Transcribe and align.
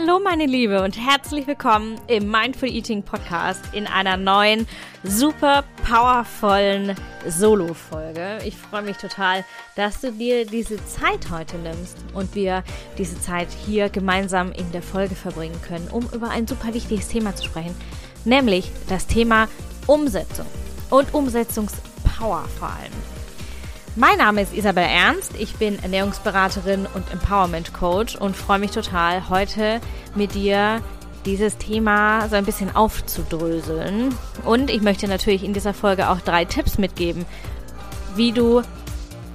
Hallo 0.00 0.20
meine 0.22 0.46
Liebe 0.46 0.82
und 0.82 0.96
herzlich 0.96 1.46
willkommen 1.48 2.00
im 2.06 2.30
Mindful 2.30 2.68
Eating 2.68 3.02
Podcast 3.02 3.60
in 3.72 3.86
einer 3.88 4.16
neuen, 4.16 4.68
super 5.02 5.64
powervollen 5.88 6.94
Solo-Folge. 7.26 8.38
Ich 8.44 8.56
freue 8.56 8.82
mich 8.82 8.96
total, 8.96 9.44
dass 9.74 10.00
du 10.00 10.12
dir 10.12 10.46
diese 10.46 10.76
Zeit 10.86 11.30
heute 11.32 11.56
nimmst 11.58 11.96
und 12.14 12.34
wir 12.36 12.62
diese 12.96 13.20
Zeit 13.20 13.48
hier 13.66 13.88
gemeinsam 13.88 14.52
in 14.52 14.70
der 14.70 14.82
Folge 14.82 15.16
verbringen 15.16 15.60
können, 15.62 15.88
um 15.90 16.08
über 16.14 16.30
ein 16.30 16.46
super 16.46 16.74
wichtiges 16.74 17.08
Thema 17.08 17.34
zu 17.34 17.46
sprechen, 17.46 17.74
nämlich 18.24 18.70
das 18.88 19.08
Thema 19.08 19.48
Umsetzung 19.88 20.46
und 20.90 21.12
Umsetzungspower 21.12 22.44
vor 22.58 22.68
allem. 22.68 23.17
Mein 23.98 24.18
Name 24.18 24.42
ist 24.42 24.54
Isabel 24.54 24.84
Ernst, 24.84 25.32
ich 25.36 25.56
bin 25.56 25.82
Ernährungsberaterin 25.82 26.86
und 26.94 27.10
Empowerment 27.12 27.74
Coach 27.74 28.14
und 28.14 28.36
freue 28.36 28.60
mich 28.60 28.70
total, 28.70 29.28
heute 29.28 29.80
mit 30.14 30.36
dir 30.36 30.80
dieses 31.26 31.58
Thema 31.58 32.28
so 32.28 32.36
ein 32.36 32.44
bisschen 32.44 32.76
aufzudröseln. 32.76 34.14
Und 34.44 34.70
ich 34.70 34.82
möchte 34.82 35.08
natürlich 35.08 35.42
in 35.42 35.52
dieser 35.52 35.74
Folge 35.74 36.10
auch 36.10 36.20
drei 36.20 36.44
Tipps 36.44 36.78
mitgeben, 36.78 37.26
wie 38.14 38.30
du 38.30 38.62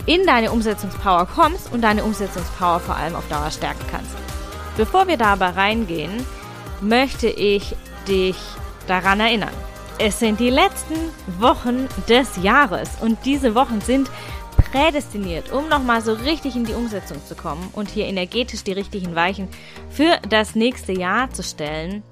in 0.05 0.25
deine 0.25 0.53
Umsetzungspower 0.53 1.25
kommst 1.25 1.73
und 1.73 1.81
deine 1.81 2.05
Umsetzungspower 2.05 2.80
vor 2.80 2.95
allem 2.95 3.17
auf 3.17 3.27
Dauer 3.27 3.52
stärken 3.52 3.83
kannst. 3.91 4.16
Bevor 4.77 5.09
wir 5.09 5.17
da 5.17 5.33
aber 5.33 5.57
reingehen, 5.57 6.25
möchte 6.80 7.27
ich 7.27 7.75
dich 8.07 8.38
daran 8.88 9.19
erinnern. 9.19 9.52
Es 9.99 10.19
sind 10.19 10.39
die 10.39 10.49
letzten 10.49 10.95
Wochen 11.39 11.89
des 12.07 12.38
Jahres 12.41 12.91
und 13.02 13.17
diese 13.25 13.55
Wochen 13.55 13.81
sind 13.81 14.09
prädestiniert, 14.55 15.52
um 15.52 15.70
nochmal 15.70 16.02
so 16.02 16.13
richtig 16.13 16.55
in 16.55 16.66
die 16.66 16.73
Umsetzung 16.73 17.17
zu 17.25 17.35
kommen 17.35 17.70
und 17.73 17.89
hier 17.89 18.05
energetisch 18.05 18.63
die 18.63 18.73
richtigen 18.73 19.16
Weichen 19.16 19.47
für 19.89 20.17
das 20.30 20.55
nächste 20.55 20.94
Jahr 20.94 21.30
zu 21.31 21.44
stellen. 21.44 22.03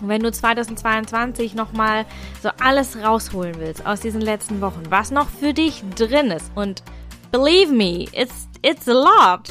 Und 0.00 0.08
wenn 0.08 0.22
du 0.22 0.30
2022 0.30 1.54
nochmal 1.54 2.04
so 2.42 2.50
alles 2.62 2.96
rausholen 2.96 3.54
willst 3.58 3.86
aus 3.86 4.00
diesen 4.00 4.20
letzten 4.20 4.60
Wochen, 4.60 4.82
was 4.90 5.10
noch 5.10 5.28
für 5.28 5.52
dich 5.52 5.82
drin 5.96 6.30
ist 6.30 6.50
und 6.54 6.82
believe 7.30 7.72
me, 7.72 8.06
it's, 8.12 8.48
it's 8.62 8.88
a 8.88 8.92
lot 8.92 9.50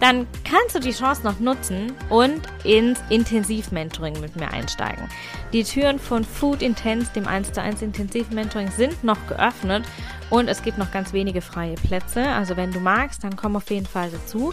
dann 0.00 0.26
kannst 0.44 0.74
du 0.74 0.80
die 0.80 0.92
Chance 0.92 1.22
noch 1.22 1.40
nutzen 1.40 1.92
und 2.10 2.42
ins 2.64 3.00
Intensivmentoring 3.08 4.20
mit 4.20 4.36
mir 4.36 4.50
einsteigen. 4.52 5.08
Die 5.52 5.64
Türen 5.64 5.98
von 5.98 6.24
Food 6.24 6.62
Intense, 6.62 7.10
dem 7.14 7.26
1 7.26 7.52
zu 7.52 7.62
1 7.62 7.82
Intensivmentoring, 7.82 8.70
sind 8.70 9.02
noch 9.04 9.18
geöffnet 9.26 9.84
und 10.30 10.48
es 10.48 10.62
gibt 10.62 10.78
noch 10.78 10.90
ganz 10.90 11.12
wenige 11.12 11.40
freie 11.40 11.74
Plätze. 11.74 12.26
Also 12.28 12.56
wenn 12.56 12.72
du 12.72 12.80
magst, 12.80 13.24
dann 13.24 13.36
komm 13.36 13.56
auf 13.56 13.70
jeden 13.70 13.86
Fall 13.86 14.10
dazu. 14.10 14.52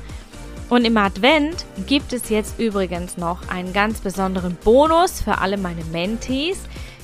Und 0.69 0.85
im 0.85 0.97
Advent 0.97 1.65
gibt 1.87 2.13
es 2.13 2.29
jetzt 2.29 2.59
übrigens 2.59 3.17
noch 3.17 3.47
einen 3.49 3.73
ganz 3.73 3.99
besonderen 3.99 4.55
Bonus 4.55 5.21
für 5.21 5.39
alle 5.39 5.57
meine 5.57 5.83
Mentees. 5.85 6.59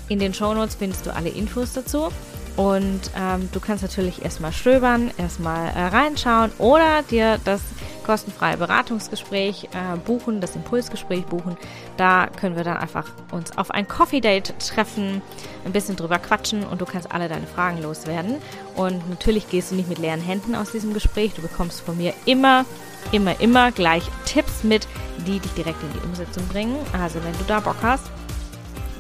In 0.08 0.20
den 0.20 0.34
Shownotes 0.34 0.76
findest 0.76 1.06
du 1.06 1.14
alle 1.14 1.30
Infos 1.30 1.74
dazu. 1.74 2.10
Und 2.56 3.02
ähm, 3.16 3.50
du 3.52 3.60
kannst 3.60 3.84
natürlich 3.84 4.24
erstmal 4.24 4.52
stöbern, 4.52 5.12
erstmal 5.18 5.70
äh, 5.70 5.88
reinschauen 5.88 6.52
oder 6.58 7.04
dir 7.04 7.40
das 7.46 7.62
kostenfreie 8.10 8.58
Beratungsgespräch 8.58 9.66
äh, 9.66 9.96
buchen, 10.04 10.42
das 10.42 10.56
Impulsgespräch 10.56 11.26
buchen. 11.28 11.56
Da 11.96 12.26
können 12.26 12.56
wir 12.56 12.64
dann 12.64 12.78
einfach 12.78 13.06
uns 13.30 13.56
auf 13.56 13.70
ein 13.70 13.88
Coffee 13.88 14.20
Date 14.20 14.56
treffen, 14.58 15.22
ein 15.64 15.72
bisschen 15.72 15.96
drüber 15.96 16.18
quatschen 16.18 16.64
und 16.64 16.82
du 16.82 16.86
kannst 16.86 17.12
alle 17.12 17.30
deine 17.30 17.46
Fragen 17.46 17.84
loswerden. 17.84 18.38
Und 18.76 19.08
natürlich 19.12 19.48
gehst 19.52 19.70
du 19.70 19.76
nicht 19.76 19.88
mit 19.88 20.00
leeren 20.00 20.22
Händen 20.22 20.56
aus 20.56 20.72
diesem 20.72 20.92
Gespräch. 20.96 21.36
Du 21.36 21.44
bekommst 21.44 21.82
von 21.82 21.98
mir 21.98 22.16
immer, 22.26 22.66
immer, 23.12 23.40
immer 23.40 23.72
gleich 23.72 24.02
Tipps 24.26 24.64
mit, 24.64 24.88
die 25.28 25.38
dich 25.38 25.52
direkt 25.52 25.84
in 25.84 25.94
die 25.94 26.08
Umsetzung 26.08 26.48
bringen. 26.48 26.78
Also 27.00 27.24
wenn 27.24 27.34
du 27.34 27.44
da 27.48 27.60
Bock 27.60 27.78
hast, 27.84 28.06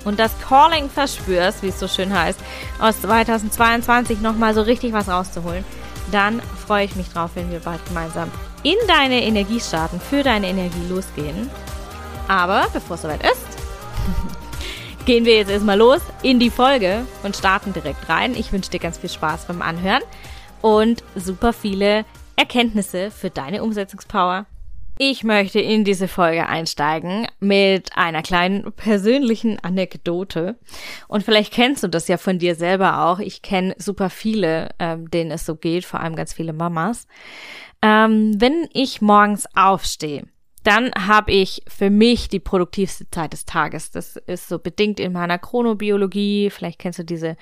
und 0.06 0.20
das 0.20 0.32
Calling 0.40 0.88
verspürst, 0.88 1.62
wie 1.64 1.70
es 1.70 1.80
so 1.80 1.88
schön 1.88 2.14
heißt, 2.14 2.40
aus 2.80 3.02
2022 3.02 4.22
nochmal 4.22 4.54
so 4.54 4.62
richtig 4.62 4.94
was 4.94 5.10
rauszuholen, 5.10 5.66
dann 6.12 6.42
freue 6.42 6.86
ich 6.86 6.96
mich 6.96 7.10
drauf, 7.10 7.32
wenn 7.34 7.52
wir 7.52 7.60
bald 7.60 7.86
gemeinsam 7.86 8.32
in 8.64 8.76
deine 8.88 9.24
Energie 9.24 9.60
starten, 9.60 10.00
für 10.00 10.24
deine 10.24 10.48
Energie 10.48 10.88
losgehen. 10.90 11.50
Aber 12.28 12.68
bevor 12.74 12.96
es 12.96 13.02
soweit 13.02 13.24
ist, 13.24 13.46
gehen 15.06 15.26
wir 15.26 15.36
jetzt 15.36 15.50
erstmal 15.52 15.78
los 15.78 16.02
in 16.22 16.40
die 16.40 16.50
Folge 16.50 17.06
und 17.24 17.36
starten 17.36 17.74
direkt 17.74 18.08
rein. 18.10 18.36
Ich 18.36 18.52
wünsche 18.52 18.72
dir 18.72 18.80
ganz 18.80 18.98
viel 18.98 19.10
Spaß 19.10 19.46
beim 19.46 19.62
Anhören 19.62 20.04
und 20.62 21.04
super 21.16 21.54
viele 21.54 22.06
Erkenntnisse 22.36 23.12
für 23.12 23.30
deine 23.30 23.64
Umsetzungspower. 23.64 24.46
Ich 25.02 25.24
möchte 25.24 25.62
in 25.62 25.86
diese 25.86 26.10
Folge 26.10 26.50
einsteigen 26.50 27.26
mit 27.40 27.96
einer 27.96 28.22
kleinen 28.22 28.74
persönlichen 28.74 29.58
Anekdote. 29.58 30.60
Und 31.08 31.24
vielleicht 31.24 31.54
kennst 31.54 31.84
du 31.84 31.88
das 31.88 32.10
ja 32.10 32.18
von 32.18 32.38
dir 32.38 32.54
selber 32.54 33.06
auch. 33.06 33.20
Ich 33.20 33.42
kenne 33.42 33.76
super 33.78 34.10
viele, 34.10 34.72
ähm, 34.78 35.10
denen 35.10 35.32
es 35.32 35.46
so 35.46 35.56
geht, 35.56 35.86
vor 35.86 36.02
allem 36.02 36.18
ganz 36.18 36.34
viele 36.34 36.52
Mamas. 36.52 37.08
Ähm, 37.82 38.34
wenn 38.42 38.68
ich 38.74 39.00
morgens 39.00 39.48
aufstehe, 39.56 40.28
dann 40.66 40.92
habe 40.92 41.32
ich 41.32 41.62
für 41.70 41.90
mich 41.90 42.28
die 42.28 42.42
produktivste 42.42 43.10
Zeit 43.10 43.32
des 43.32 43.46
Tages. 43.46 43.92
Das 43.92 44.18
ist 44.18 44.50
so 44.50 44.60
bedingt 44.60 45.00
in 45.00 45.14
meiner 45.14 45.40
Chronobiologie. 45.40 46.50
Vielleicht 46.50 46.78
kennst 46.78 47.00
du 47.00 47.04
diese, 47.06 47.38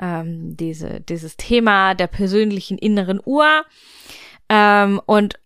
ähm, 0.00 0.56
diese, 0.56 1.00
dieses 1.02 1.36
Thema 1.36 1.94
der 1.94 2.08
persönlichen 2.08 2.76
inneren 2.76 3.20
Uhr. 3.24 3.64
Ähm, 4.48 5.00
und 5.06 5.38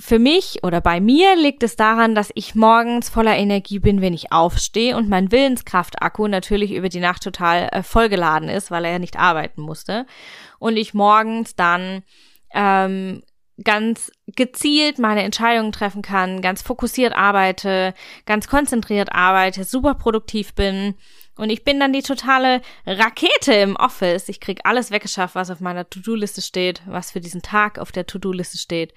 für 0.00 0.20
mich 0.20 0.60
oder 0.62 0.80
bei 0.80 1.00
mir 1.00 1.34
liegt 1.36 1.62
es 1.64 1.74
daran, 1.74 2.14
dass 2.14 2.30
ich 2.34 2.54
morgens 2.54 3.08
voller 3.08 3.36
Energie 3.36 3.80
bin, 3.80 4.00
wenn 4.00 4.14
ich 4.14 4.30
aufstehe 4.30 4.96
und 4.96 5.08
mein 5.08 5.32
Willenskraftakku 5.32 6.28
natürlich 6.28 6.72
über 6.72 6.88
die 6.88 7.00
Nacht 7.00 7.22
total 7.24 7.68
äh, 7.72 7.82
vollgeladen 7.82 8.48
ist, 8.48 8.70
weil 8.70 8.84
er 8.84 8.92
ja 8.92 8.98
nicht 9.00 9.18
arbeiten 9.18 9.60
musste. 9.60 10.06
Und 10.60 10.76
ich 10.76 10.94
morgens 10.94 11.56
dann 11.56 12.02
ähm, 12.54 13.22
ganz 13.64 14.12
gezielt 14.26 15.00
meine 15.00 15.24
Entscheidungen 15.24 15.72
treffen 15.72 16.02
kann, 16.02 16.42
ganz 16.42 16.62
fokussiert 16.62 17.14
arbeite, 17.16 17.92
ganz 18.24 18.46
konzentriert 18.46 19.12
arbeite, 19.12 19.64
super 19.64 19.94
produktiv 19.94 20.54
bin. 20.54 20.94
Und 21.34 21.50
ich 21.50 21.64
bin 21.64 21.80
dann 21.80 21.92
die 21.92 22.02
totale 22.02 22.62
Rakete 22.86 23.52
im 23.52 23.74
Office. 23.74 24.28
Ich 24.28 24.40
krieg 24.40 24.60
alles 24.62 24.92
weggeschafft, 24.92 25.34
was 25.34 25.50
auf 25.50 25.60
meiner 25.60 25.88
To-Do-Liste 25.88 26.42
steht, 26.42 26.82
was 26.86 27.10
für 27.10 27.20
diesen 27.20 27.42
Tag 27.42 27.78
auf 27.78 27.90
der 27.90 28.06
To-Do-Liste 28.06 28.58
steht. 28.58 28.92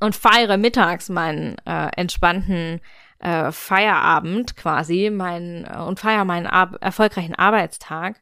Und 0.00 0.16
feiere 0.16 0.56
mittags 0.56 1.08
meinen 1.08 1.56
äh, 1.64 1.88
entspannten 1.96 2.80
äh, 3.18 3.50
Feierabend 3.52 4.56
quasi, 4.56 5.10
mein, 5.12 5.64
äh, 5.64 5.78
und 5.78 5.98
feiere 5.98 6.24
meinen 6.24 6.46
Ar 6.46 6.72
erfolgreichen 6.80 7.34
Arbeitstag. 7.34 8.20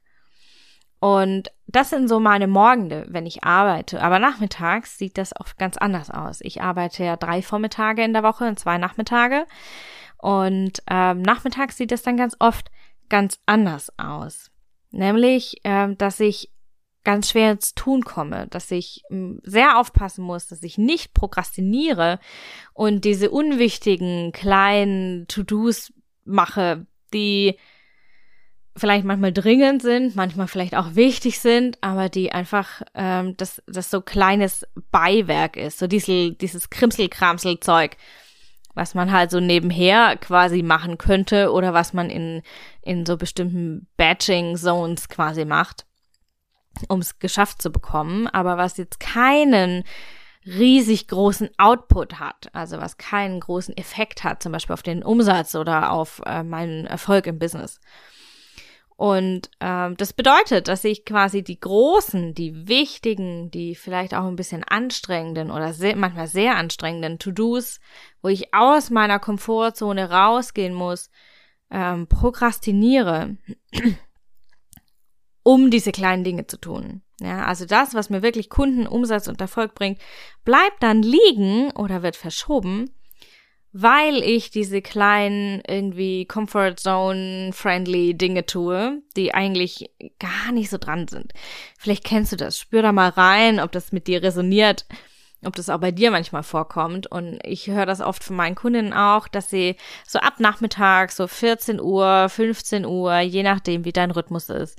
Und 0.99 1.50
das 1.66 1.91
sind 1.91 2.09
so 2.09 2.21
meine 2.21 2.47
Morgende, 2.47 3.06
wenn 3.09 3.27
ich 3.27 3.44
arbeite. 3.44 4.03
Aber 4.03 4.19
nachmittags 4.19 4.97
sieht 4.99 5.19
das 5.19 5.38
oft 5.38 5.59
ganz 5.59 5.77
anders 5.77 6.10
aus. 6.10 6.41
Ich 6.41 6.62
arbeite 6.62 7.04
ja 7.04 7.16
drei 7.16 7.43
Vormittage 7.43 8.03
in 8.03 8.12
der 8.12 8.22
Woche 8.22 8.44
und 8.44 8.59
zwei 8.59 8.78
Nachmittage. 8.78 9.47
Und 10.19 10.83
ähm, 10.88 11.22
nachmittags 11.22 11.77
sieht 11.77 11.91
das 11.91 12.03
dann 12.03 12.16
ganz 12.16 12.37
oft 12.38 12.71
ganz 13.09 13.38
anders 13.47 13.93
aus. 13.98 14.50
Nämlich, 14.91 15.60
ähm, 15.65 15.98
dass 15.98 16.19
ich 16.21 16.50
ganz 17.06 17.31
schwer 17.31 17.53
ins 17.53 17.72
Tun 17.75 18.05
komme, 18.05 18.49
dass 18.49 18.71
ich 18.72 19.05
hm, 19.09 19.41
sehr 19.44 19.78
aufpassen 19.78 20.25
muss, 20.25 20.49
dass 20.49 20.65
ich 20.65 20.77
nicht 20.77 21.15
prokrastiniere 21.15 22.19
und 22.75 23.05
diese 23.05 23.31
unwichtigen 23.31 24.33
kleinen 24.33 25.28
To-Dos 25.28 25.93
mache, 26.25 26.84
die 27.15 27.56
vielleicht 28.77 29.05
manchmal 29.05 29.33
dringend 29.33 29.83
sind, 29.83 30.16
manchmal 30.16 30.49
vielleicht 30.49 30.75
auch 30.75 30.97
wichtig 30.97 31.39
sind, 31.39 31.78
aber 31.81 32.09
die 32.09 32.33
einfach 32.33 32.83
ähm, 32.95 33.37
das, 33.37 33.62
das 33.69 33.89
so 33.89 34.00
kleines 34.00 34.66
Beiwerk 34.91 35.57
ist, 35.57 35.78
so 35.78 35.86
dieses, 35.86 36.36
dieses 36.39 36.71
Krimsel-Kramsel-Zeug, 36.71 37.97
was 38.75 38.97
man 38.97 39.13
halt 39.13 39.30
so 39.30 39.39
nebenher 39.39 40.16
quasi 40.16 40.65
machen 40.65 40.98
könnte 40.98 41.53
oder 41.53 41.72
was 41.72 41.92
man 41.92 42.10
in, 42.10 42.42
in 42.83 43.07
so 43.07 43.16
bestimmten 43.16 43.86
Batching-Zones 43.97 45.09
quasi 45.09 45.45
macht, 45.45 45.86
um 46.89 47.01
es 47.01 47.19
geschafft 47.19 47.63
zu 47.63 47.71
bekommen, 47.71 48.27
aber 48.28 48.57
was 48.57 48.77
jetzt 48.77 49.01
keinen 49.01 49.84
riesig 50.47 51.09
großen 51.09 51.51
Output 51.59 52.21
hat, 52.21 52.49
also 52.53 52.78
was 52.78 52.99
keinen 52.99 53.41
großen 53.41 53.77
Effekt 53.77 54.23
hat, 54.23 54.43
zum 54.43 54.53
Beispiel 54.53 54.75
auf 54.75 54.83
den 54.83 55.03
Umsatz 55.03 55.55
oder 55.57 55.91
auf 55.91 56.23
äh, 56.25 56.43
meinen 56.43 56.87
Erfolg 56.87 57.27
im 57.27 57.39
Business. 57.39 57.81
Und 58.97 59.51
ähm, 59.61 59.97
das 59.99 60.15
bedeutet, 60.15 60.69
dass 60.69 60.83
ich 60.84 61.05
quasi 61.05 61.43
die 61.43 61.61
großen, 61.61 62.33
die 62.33 62.67
wichtigen, 62.67 63.51
die 63.51 63.75
vielleicht 63.75 64.15
auch 64.15 64.25
ein 64.25 64.37
bisschen 64.37 64.65
anstrengenden 64.65 65.51
oder 65.51 65.75
sehr, 65.75 65.97
manchmal 65.97 66.28
sehr 66.28 66.57
anstrengenden 66.57 67.19
To-Dos, 67.19 67.78
wo 68.23 68.28
ich 68.28 68.55
aus 68.55 68.89
meiner 68.89 69.19
Komfortzone 69.19 70.11
rausgehen 70.11 70.73
muss, 70.73 71.11
ähm, 71.71 72.07
prokrastiniere, 72.07 73.37
um 75.47 75.71
diese 75.71 75.93
kleinen 75.93 76.25
Dinge 76.25 76.48
zu 76.48 76.57
tun. 76.60 77.03
Ja, 77.21 77.45
also 77.45 77.66
das, 77.66 77.95
was 77.95 78.10
mir 78.10 78.21
wirklich 78.21 78.51
Kunden, 78.51 78.89
Umsatz 78.89 79.28
und 79.28 79.41
Erfolg 79.41 79.77
bringt, 79.77 80.01
bleibt 80.45 80.83
dann 80.83 81.03
liegen 81.03 81.71
oder 81.71 82.03
wird 82.03 82.16
verschoben, 82.16 82.91
weil 83.72 84.25
ich 84.25 84.51
diese 84.51 84.83
kleinen 84.83 85.63
irgendwie 85.65 86.27
Comfort 86.27 86.75
Zone 86.78 87.53
friendly 87.53 88.15
Dinge 88.15 88.45
tue, 88.45 89.03
die 89.16 89.34
eigentlich 89.34 89.89
gar 90.19 90.51
nicht 90.51 90.69
so 90.69 90.78
dran 90.78 91.07
sind. 91.07 91.33
Vielleicht 91.78 92.03
kennst 92.03 92.33
du 92.33 92.37
das. 92.37 92.59
Spür 92.59 92.83
da 92.83 92.91
mal 92.91 93.10
rein, 93.10 93.60
ob 93.60 93.71
das 93.71 93.92
mit 93.92 94.09
dir 94.09 94.25
resoniert, 94.25 94.84
ob 95.45 95.54
das 95.54 95.71
auch 95.71 95.78
bei 95.78 95.92
dir 95.92 96.10
manchmal 96.10 96.42
vorkommt. 96.42 97.07
Und 97.07 97.39
ich 97.45 97.69
höre 97.69 97.87
das 97.87 98.01
oft 98.01 98.25
von 98.25 98.34
meinen 98.34 98.57
Kundinnen 98.57 98.92
auch, 98.92 99.28
dass 99.28 99.49
sie 99.49 99.77
so 100.09 100.19
ab 100.19 100.41
Nachmittag, 100.41 101.13
so 101.13 101.28
14 101.28 101.81
Uhr, 101.81 102.28
15 102.28 102.84
Uhr, 102.84 103.21
je 103.21 103.45
nachdem, 103.45 103.84
wie 103.84 103.92
dein 103.92 104.10
Rhythmus 104.10 104.49
ist, 104.49 104.77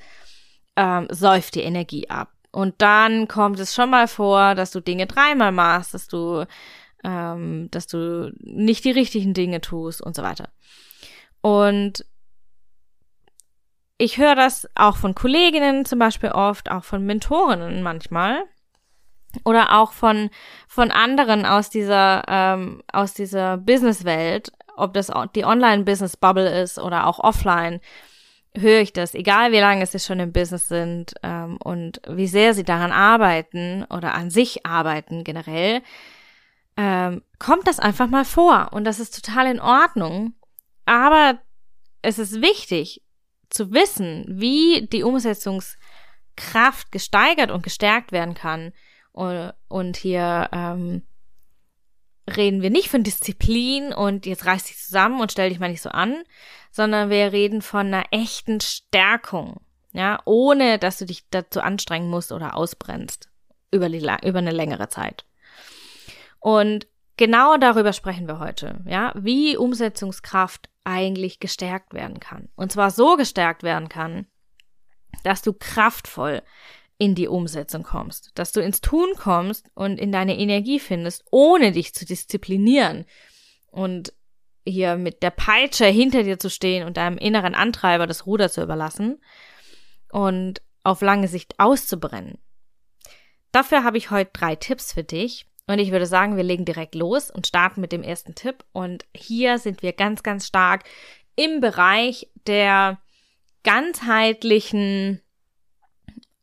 ähm, 0.77 1.07
säuft 1.09 1.55
die 1.55 1.63
Energie 1.63 2.09
ab. 2.09 2.31
Und 2.51 2.75
dann 2.81 3.27
kommt 3.27 3.59
es 3.59 3.75
schon 3.75 3.89
mal 3.89 4.07
vor, 4.07 4.55
dass 4.55 4.71
du 4.71 4.79
Dinge 4.79 5.05
dreimal 5.05 5.51
machst, 5.51 5.93
dass 5.93 6.07
du 6.07 6.45
ähm, 7.03 7.69
dass 7.71 7.87
du 7.87 8.31
nicht 8.39 8.83
die 8.85 8.91
richtigen 8.91 9.33
Dinge 9.33 9.61
tust 9.61 10.01
und 10.01 10.15
so 10.15 10.23
weiter. 10.23 10.49
Und 11.41 12.05
ich 13.97 14.17
höre 14.17 14.35
das 14.35 14.67
auch 14.75 14.97
von 14.97 15.15
Kolleginnen 15.15 15.85
zum 15.85 15.99
Beispiel 15.99 16.29
oft, 16.29 16.71
auch 16.71 16.83
von 16.83 17.05
Mentorinnen 17.05 17.81
manchmal 17.81 18.43
oder 19.43 19.79
auch 19.79 19.91
von 19.91 20.29
von 20.67 20.91
anderen 20.91 21.45
aus 21.45 21.69
dieser 21.69 22.23
ähm, 22.27 22.83
aus 22.91 23.13
dieser 23.13 23.57
Businesswelt, 23.57 24.51
ob 24.75 24.93
das 24.93 25.11
die 25.35 25.45
Online-Business-Bubble 25.45 26.61
ist 26.61 26.79
oder 26.79 27.07
auch 27.07 27.19
offline, 27.19 27.79
höre 28.59 28.81
ich 28.81 28.93
das, 28.93 29.13
egal 29.13 29.51
wie 29.51 29.59
lange 29.59 29.85
sie 29.85 29.99
schon 29.99 30.19
im 30.19 30.31
Business 30.33 30.67
sind 30.67 31.13
ähm, 31.23 31.57
und 31.57 32.01
wie 32.07 32.27
sehr 32.27 32.53
sie 32.53 32.63
daran 32.63 32.91
arbeiten 32.91 33.83
oder 33.85 34.13
an 34.13 34.29
sich 34.29 34.65
arbeiten 34.65 35.23
generell, 35.23 35.81
ähm, 36.75 37.23
kommt 37.39 37.67
das 37.67 37.79
einfach 37.79 38.07
mal 38.07 38.25
vor 38.25 38.69
und 38.71 38.83
das 38.83 38.99
ist 38.99 39.23
total 39.23 39.47
in 39.47 39.59
Ordnung. 39.59 40.33
Aber 40.85 41.39
es 42.01 42.19
ist 42.19 42.41
wichtig 42.41 43.03
zu 43.49 43.71
wissen, 43.73 44.25
wie 44.27 44.87
die 44.91 45.03
Umsetzungskraft 45.03 46.91
gesteigert 46.91 47.51
und 47.51 47.63
gestärkt 47.63 48.11
werden 48.11 48.33
kann. 48.33 48.73
Und, 49.11 49.97
hier 49.97 50.49
ähm, 50.51 51.01
reden 52.35 52.61
wir 52.61 52.69
nicht 52.69 52.89
von 52.89 53.03
Disziplin 53.03 53.93
und 53.93 54.25
jetzt 54.25 54.45
reiß 54.45 54.65
dich 54.65 54.77
zusammen 54.77 55.21
und 55.21 55.31
stell 55.31 55.49
dich 55.49 55.59
mal 55.59 55.69
nicht 55.69 55.81
so 55.81 55.89
an, 55.89 56.23
sondern 56.71 57.09
wir 57.09 57.31
reden 57.31 57.61
von 57.61 57.87
einer 57.87 58.05
echten 58.11 58.59
Stärkung, 58.59 59.61
ja, 59.93 60.19
ohne 60.25 60.77
dass 60.79 60.97
du 60.97 61.05
dich 61.05 61.29
dazu 61.29 61.61
anstrengen 61.61 62.09
musst 62.09 62.31
oder 62.31 62.55
ausbrennst 62.55 63.29
über, 63.71 63.89
die, 63.89 63.99
über 63.99 64.39
eine 64.39 64.51
längere 64.51 64.89
Zeit. 64.89 65.25
Und 66.39 66.87
genau 67.15 67.57
darüber 67.57 67.93
sprechen 67.93 68.27
wir 68.27 68.39
heute, 68.39 68.81
ja, 68.85 69.13
wie 69.15 69.57
Umsetzungskraft 69.57 70.69
eigentlich 70.83 71.39
gestärkt 71.39 71.93
werden 71.93 72.19
kann. 72.19 72.49
Und 72.55 72.71
zwar 72.71 72.91
so 72.91 73.15
gestärkt 73.15 73.63
werden 73.63 73.89
kann, 73.89 74.27
dass 75.23 75.41
du 75.41 75.53
kraftvoll 75.53 76.41
in 76.97 77.15
die 77.15 77.27
Umsetzung 77.27 77.83
kommst, 77.83 78.31
dass 78.35 78.51
du 78.51 78.61
ins 78.61 78.81
Tun 78.81 79.09
kommst 79.17 79.69
und 79.75 79.99
in 79.99 80.11
deine 80.11 80.37
Energie 80.37 80.79
findest, 80.79 81.23
ohne 81.29 81.71
dich 81.71 81.93
zu 81.93 82.05
disziplinieren 82.05 83.05
und 83.67 84.13
hier 84.65 84.97
mit 84.97 85.21
der 85.23 85.31
Peitsche 85.31 85.85
hinter 85.85 86.23
dir 86.23 86.39
zu 86.39 86.49
stehen 86.49 86.85
und 86.85 86.97
deinem 86.97 87.17
inneren 87.17 87.55
Antreiber 87.55 88.07
das 88.07 88.25
Ruder 88.25 88.49
zu 88.49 88.61
überlassen 88.61 89.21
und 90.11 90.61
auf 90.83 91.01
lange 91.01 91.27
Sicht 91.27 91.59
auszubrennen. 91.59 92.39
Dafür 93.51 93.83
habe 93.83 93.97
ich 93.97 94.11
heute 94.11 94.31
drei 94.33 94.55
Tipps 94.55 94.93
für 94.93 95.03
dich, 95.03 95.45
und 95.67 95.79
ich 95.79 95.91
würde 95.91 96.05
sagen, 96.05 96.37
wir 96.37 96.43
legen 96.43 96.63
direkt 96.63 96.95
los 96.95 97.29
und 97.29 97.45
starten 97.45 97.81
mit 97.81 97.91
dem 97.91 98.01
ersten 98.01 98.35
Tipp. 98.35 98.63
Und 98.71 99.05
hier 99.13 99.59
sind 99.59 99.81
wir 99.83 99.91
ganz, 99.91 100.23
ganz 100.23 100.47
stark 100.47 100.85
im 101.35 101.59
Bereich 101.59 102.31
der 102.47 102.99
ganzheitlichen 103.63 105.21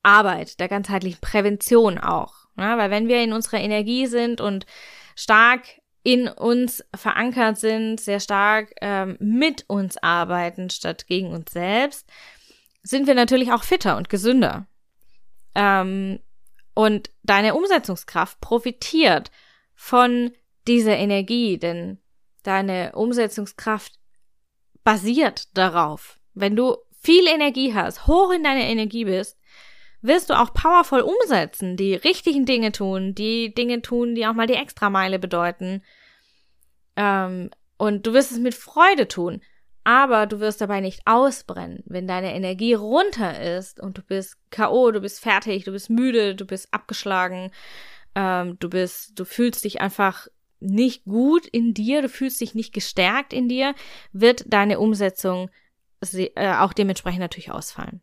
Arbeit, 0.05 0.61
der 0.61 0.69
ganzheitlichen 0.69 1.21
Prävention 1.21 1.99
auch. 1.99 2.47
Ja, 2.57 2.79
weil 2.79 2.91
wenn 2.91 3.09
wir 3.09 3.23
in 3.23 3.33
unserer 3.33 3.61
Energie 3.61 4.07
sind 4.07 4.41
und 4.41 4.67
stark 5.17 5.63
in 6.03 6.29
uns 6.29 6.85
verankert 6.95 7.59
sind, 7.59 7.99
sehr 7.99 8.21
stark 8.21 8.73
ähm, 8.81 9.17
mit 9.19 9.65
uns 9.69 9.97
arbeiten 9.97 10.71
statt 10.71 11.07
gegen 11.07 11.33
uns 11.33 11.53
selbst, 11.53 12.09
sind 12.83 13.07
wir 13.07 13.15
natürlich 13.15 13.53
auch 13.53 13.65
fitter 13.65 13.97
und 13.97 14.11
gesünder. 14.11 14.67
Ähm, 15.55 16.21
und 16.75 17.11
deine 17.23 17.55
Umsetzungskraft 17.55 18.41
profitiert 18.41 19.31
von 19.75 20.33
dieser 20.69 20.97
Energie, 20.97 21.59
denn 21.59 21.99
deine 22.43 22.93
Umsetzungskraft 22.93 23.99
basiert 24.83 25.57
darauf. 25.57 26.21
Wenn 26.35 26.57
du 26.57 26.77
viel 27.01 27.27
Energie 27.27 27.75
hast, 27.75 28.07
hoch 28.07 28.33
in 28.33 28.43
deiner 28.43 28.65
Energie 28.65 29.05
bist, 29.05 29.39
wirst 30.05 30.31
du 30.31 30.39
auch 30.39 30.55
powervoll 30.55 31.01
umsetzen, 31.01 31.77
die 31.77 31.95
richtigen 31.95 32.47
Dinge 32.47 32.73
tun, 32.73 33.15
die 33.15 33.55
Dinge 33.55 33.83
tun, 33.83 34.15
die 34.15 34.27
auch 34.27 34.35
mal 34.35 34.47
die 34.47 34.55
Extrameile 34.55 35.19
bedeuten. 35.19 35.83
Ähm, 36.97 37.51
und 37.77 38.07
du 38.07 38.13
wirst 38.13 38.31
es 38.31 38.39
mit 38.39 38.55
Freude 38.55 39.09
tun 39.09 39.41
aber 39.85 40.27
du 40.27 40.41
wirst 40.41 40.63
dabei 40.63 40.81
nicht 40.81 41.03
ausbrennen. 41.05 41.83
Wenn 41.85 42.09
deine 42.09 42.35
Energie 42.35 42.73
runter 42.73 43.41
ist 43.57 43.79
und 43.79 43.99
du 43.99 44.03
bist 44.03 44.39
K.O., 44.51 44.91
du 44.91 45.01
bist 45.01 45.21
fertig, 45.21 45.65
du 45.65 45.73
bist 45.73 45.91
müde, 45.91 46.35
du 46.35 46.47
bist 46.47 46.73
abgeschlagen, 46.73 47.53
ähm, 48.15 48.59
du 48.59 48.71
bist, 48.71 49.19
du 49.19 49.27
fühlst 49.27 49.65
dich 49.65 49.83
einfach 49.83 50.27
nicht 50.59 51.05
gut 51.05 51.47
in 51.47 51.75
dir, 51.75 52.01
du 52.01 52.09
fühlst 52.09 52.41
dich 52.41 52.55
nicht 52.55 52.73
gestärkt 52.73 53.35
in 53.35 53.49
dir, 53.49 53.75
wird 54.13 54.45
deine 54.47 54.81
Umsetzung 54.81 55.51
äh, 56.13 56.55
auch 56.55 56.73
dementsprechend 56.73 57.21
natürlich 57.21 57.51
ausfallen. 57.51 58.01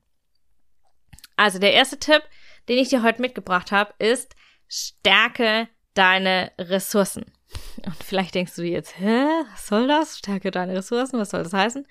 Also 1.41 1.57
der 1.57 1.73
erste 1.73 1.97
Tipp, 1.97 2.21
den 2.69 2.77
ich 2.77 2.89
dir 2.89 3.01
heute 3.01 3.19
mitgebracht 3.19 3.71
habe, 3.71 3.95
ist, 3.97 4.35
stärke 4.67 5.67
deine 5.95 6.51
Ressourcen. 6.59 7.25
Und 7.83 7.95
vielleicht 7.95 8.35
denkst 8.35 8.53
du 8.55 8.61
jetzt, 8.61 8.99
hä, 8.99 9.25
was 9.51 9.65
soll 9.65 9.87
das? 9.87 10.19
Stärke 10.19 10.51
deine 10.51 10.75
Ressourcen, 10.75 11.17
was 11.17 11.31
soll 11.31 11.41
das 11.41 11.53
heißen? 11.53 11.87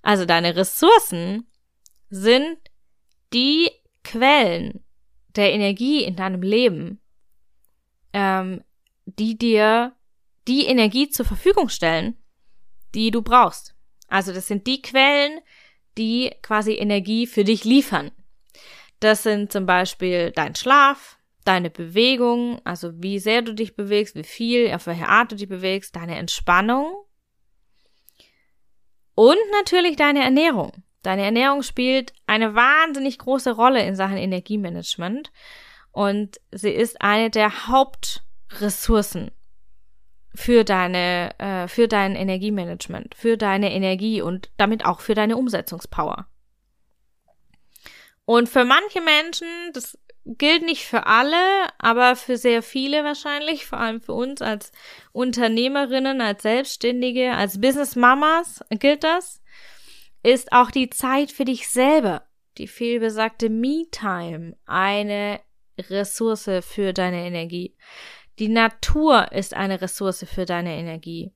Also 0.00 0.24
deine 0.24 0.56
Ressourcen 0.56 1.46
sind 2.08 2.56
die 3.34 3.70
Quellen 4.04 4.82
der 5.36 5.52
Energie 5.52 6.02
in 6.02 6.16
deinem 6.16 6.40
Leben, 6.40 6.98
ähm, 8.14 8.64
die 9.04 9.36
dir 9.36 9.94
die 10.46 10.64
Energie 10.64 11.10
zur 11.10 11.26
Verfügung 11.26 11.68
stellen, 11.68 12.16
die 12.94 13.10
du 13.10 13.20
brauchst. 13.20 13.74
Also 14.08 14.32
das 14.32 14.46
sind 14.46 14.66
die 14.66 14.80
Quellen, 14.80 15.40
die 15.98 16.32
quasi 16.40 16.72
Energie 16.72 17.26
für 17.26 17.44
dich 17.44 17.64
liefern. 17.64 18.12
Das 19.00 19.22
sind 19.22 19.52
zum 19.52 19.66
Beispiel 19.66 20.32
dein 20.32 20.54
Schlaf, 20.54 21.18
deine 21.44 21.70
Bewegung, 21.70 22.60
also 22.64 22.90
wie 23.02 23.18
sehr 23.18 23.42
du 23.42 23.54
dich 23.54 23.76
bewegst, 23.76 24.16
wie 24.16 24.24
viel, 24.24 24.72
auf 24.72 24.86
welche 24.86 25.08
Art 25.08 25.32
du 25.32 25.36
dich 25.36 25.48
bewegst, 25.48 25.96
deine 25.96 26.16
Entspannung 26.16 26.92
und 29.14 29.38
natürlich 29.52 29.96
deine 29.96 30.22
Ernährung. 30.22 30.84
Deine 31.02 31.24
Ernährung 31.24 31.62
spielt 31.62 32.12
eine 32.26 32.54
wahnsinnig 32.54 33.18
große 33.18 33.52
Rolle 33.52 33.84
in 33.84 33.94
Sachen 33.94 34.16
Energiemanagement 34.16 35.32
und 35.92 36.40
sie 36.52 36.70
ist 36.70 37.00
eine 37.00 37.30
der 37.30 37.68
Hauptressourcen 37.68 39.30
für 40.34 40.64
deine, 40.64 41.36
äh, 41.38 41.66
für 41.66 41.88
dein 41.88 42.14
Energiemanagement, 42.14 43.14
für 43.14 43.36
deine 43.36 43.72
Energie 43.72 44.22
und 44.22 44.50
damit 44.56 44.84
auch 44.84 45.00
für 45.00 45.14
deine 45.14 45.36
Umsetzungspower. 45.36 46.26
Und 48.28 48.50
für 48.50 48.66
manche 48.66 49.00
Menschen, 49.00 49.48
das 49.72 49.96
gilt 50.26 50.62
nicht 50.62 50.84
für 50.84 51.06
alle, 51.06 51.66
aber 51.78 52.14
für 52.14 52.36
sehr 52.36 52.62
viele 52.62 53.02
wahrscheinlich, 53.02 53.64
vor 53.64 53.80
allem 53.80 54.02
für 54.02 54.12
uns 54.12 54.42
als 54.42 54.70
Unternehmerinnen, 55.12 56.20
als 56.20 56.42
Selbstständige, 56.42 57.32
als 57.32 57.58
Business 57.58 57.96
Mamas 57.96 58.62
gilt 58.68 59.02
das, 59.02 59.40
ist 60.22 60.52
auch 60.52 60.70
die 60.70 60.90
Zeit 60.90 61.32
für 61.32 61.46
dich 61.46 61.70
selber, 61.70 62.26
die 62.58 62.68
vielbesagte 62.68 63.48
Me-Time, 63.48 64.58
eine 64.66 65.40
Ressource 65.78 66.50
für 66.60 66.92
deine 66.92 67.24
Energie. 67.26 67.78
Die 68.38 68.48
Natur 68.48 69.32
ist 69.32 69.54
eine 69.54 69.80
Ressource 69.80 70.26
für 70.30 70.44
deine 70.44 70.76
Energie. 70.76 71.32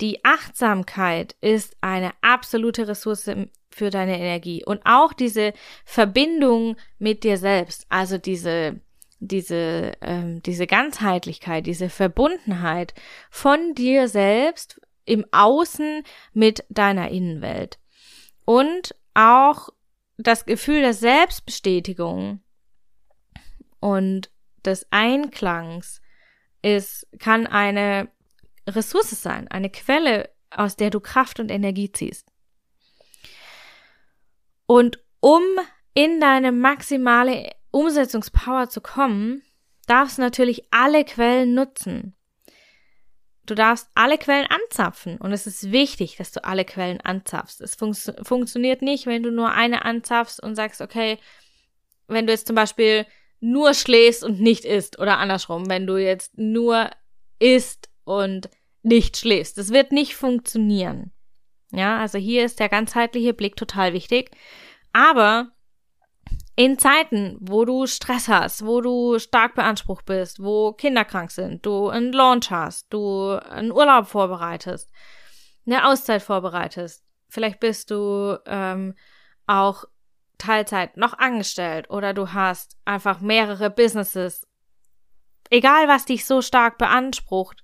Die 0.00 0.24
Achtsamkeit 0.24 1.36
ist 1.40 1.76
eine 1.80 2.12
absolute 2.20 2.86
Ressource 2.88 3.30
für 3.70 3.90
deine 3.90 4.18
Energie. 4.18 4.64
Und 4.64 4.82
auch 4.84 5.12
diese 5.12 5.52
Verbindung 5.84 6.76
mit 6.98 7.24
dir 7.24 7.38
selbst, 7.38 7.86
also 7.88 8.18
diese 8.18 8.80
diese 9.18 9.92
ähm, 10.02 10.42
diese 10.42 10.66
Ganzheitlichkeit, 10.66 11.66
diese 11.66 11.88
Verbundenheit 11.88 12.92
von 13.30 13.74
dir 13.74 14.08
selbst 14.08 14.78
im 15.06 15.24
Außen 15.32 16.02
mit 16.34 16.64
deiner 16.68 17.10
Innenwelt. 17.10 17.78
Und 18.44 18.94
auch 19.14 19.70
das 20.18 20.44
Gefühl 20.44 20.82
der 20.82 20.94
Selbstbestätigung 20.94 22.40
und 23.80 24.30
des 24.64 24.86
Einklangs 24.90 26.02
ist 26.62 27.06
kann 27.18 27.46
eine 27.46 28.08
Ressource 28.66 29.10
sein, 29.10 29.48
eine 29.48 29.70
Quelle, 29.70 30.30
aus 30.50 30.76
der 30.76 30.90
du 30.90 31.00
Kraft 31.00 31.40
und 31.40 31.50
Energie 31.50 31.90
ziehst. 31.90 32.28
Und 34.66 34.98
um 35.20 35.42
in 35.94 36.20
deine 36.20 36.52
maximale 36.52 37.50
Umsetzungspower 37.70 38.68
zu 38.68 38.80
kommen, 38.80 39.42
darfst 39.86 40.18
du 40.18 40.22
natürlich 40.22 40.64
alle 40.70 41.04
Quellen 41.04 41.54
nutzen. 41.54 42.14
Du 43.44 43.54
darfst 43.54 43.88
alle 43.94 44.18
Quellen 44.18 44.48
anzapfen 44.48 45.18
und 45.18 45.30
es 45.32 45.46
ist 45.46 45.70
wichtig, 45.70 46.16
dass 46.16 46.32
du 46.32 46.42
alle 46.42 46.64
Quellen 46.64 47.00
anzapfst. 47.00 47.60
Es 47.60 47.76
fun 47.76 47.94
funktioniert 48.22 48.82
nicht, 48.82 49.06
wenn 49.06 49.22
du 49.22 49.30
nur 49.30 49.52
eine 49.52 49.84
anzapfst 49.84 50.42
und 50.42 50.56
sagst, 50.56 50.80
okay, 50.80 51.18
wenn 52.08 52.26
du 52.26 52.32
jetzt 52.32 52.48
zum 52.48 52.56
Beispiel 52.56 53.06
nur 53.38 53.74
schläfst 53.74 54.24
und 54.24 54.40
nicht 54.40 54.64
isst 54.64 54.98
oder 54.98 55.18
andersrum, 55.18 55.68
wenn 55.68 55.86
du 55.86 55.96
jetzt 55.96 56.36
nur 56.36 56.90
isst 57.38 57.88
und 58.06 58.48
nicht 58.82 59.16
schläfst. 59.16 59.58
Das 59.58 59.70
wird 59.70 59.92
nicht 59.92 60.14
funktionieren. 60.14 61.12
Ja, 61.72 61.98
also 61.98 62.18
hier 62.18 62.44
ist 62.44 62.60
der 62.60 62.68
ganzheitliche 62.68 63.34
Blick 63.34 63.56
total 63.56 63.92
wichtig. 63.92 64.30
Aber 64.92 65.50
in 66.54 66.78
Zeiten, 66.78 67.36
wo 67.40 67.64
du 67.64 67.86
Stress 67.86 68.28
hast, 68.28 68.64
wo 68.64 68.80
du 68.80 69.18
stark 69.18 69.54
beansprucht 69.54 70.06
bist, 70.06 70.42
wo 70.42 70.72
Kinder 70.72 71.04
krank 71.04 71.30
sind, 71.30 71.66
du 71.66 71.88
einen 71.88 72.12
Launch 72.12 72.50
hast, 72.50 72.86
du 72.92 73.32
einen 73.32 73.72
Urlaub 73.72 74.06
vorbereitest, 74.06 74.90
eine 75.66 75.86
Auszeit 75.86 76.22
vorbereitest, 76.22 77.04
vielleicht 77.28 77.60
bist 77.60 77.90
du 77.90 78.38
ähm, 78.46 78.94
auch 79.46 79.84
Teilzeit 80.38 80.96
noch 80.96 81.18
angestellt 81.18 81.90
oder 81.90 82.14
du 82.14 82.32
hast 82.32 82.78
einfach 82.84 83.20
mehrere 83.20 83.68
Businesses. 83.68 84.46
Egal, 85.50 85.88
was 85.88 86.06
dich 86.06 86.24
so 86.24 86.40
stark 86.40 86.78
beansprucht, 86.78 87.62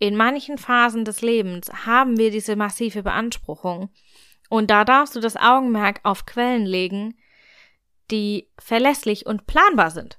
in 0.00 0.16
manchen 0.16 0.56
Phasen 0.56 1.04
des 1.04 1.20
Lebens 1.20 1.70
haben 1.84 2.16
wir 2.16 2.30
diese 2.30 2.56
massive 2.56 3.02
Beanspruchung. 3.02 3.90
Und 4.48 4.70
da 4.70 4.84
darfst 4.84 5.14
du 5.14 5.20
das 5.20 5.36
Augenmerk 5.36 6.00
auf 6.02 6.24
Quellen 6.24 6.64
legen, 6.64 7.14
die 8.10 8.48
verlässlich 8.58 9.26
und 9.26 9.46
planbar 9.46 9.90
sind. 9.90 10.18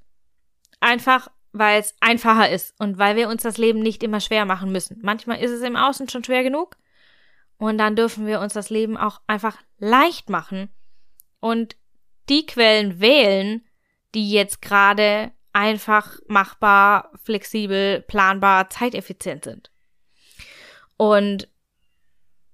Einfach, 0.80 1.30
weil 1.52 1.82
es 1.82 1.96
einfacher 2.00 2.50
ist 2.50 2.80
und 2.80 3.00
weil 3.00 3.16
wir 3.16 3.28
uns 3.28 3.42
das 3.42 3.58
Leben 3.58 3.80
nicht 3.80 4.04
immer 4.04 4.22
schwer 4.22 4.46
machen 4.46 4.72
müssen. 4.72 5.00
Manchmal 5.02 5.42
ist 5.42 5.52
es 5.52 5.64
im 5.64 5.76
Außen 5.76 6.08
schon 6.08 6.24
schwer 6.24 6.44
genug 6.44 6.78
und 7.58 7.80
dann 7.80 7.96
dürfen 7.96 8.28
wir 8.28 8.40
uns 8.40 8.54
das 8.54 8.70
Leben 8.70 8.98
auch 8.98 9.20
einfach 9.26 9.58
leicht 9.80 10.30
machen 10.30 10.70
und 11.40 11.76
die 12.30 12.46
Quellen 12.46 13.02
wählen, 13.02 13.66
die 14.14 14.32
jetzt 14.32 14.62
gerade 14.62 15.32
einfach 15.54 16.20
machbar, 16.28 17.12
flexibel, 17.24 18.02
planbar, 18.02 18.70
zeiteffizient 18.70 19.44
sind. 19.44 19.71
Und 21.02 21.48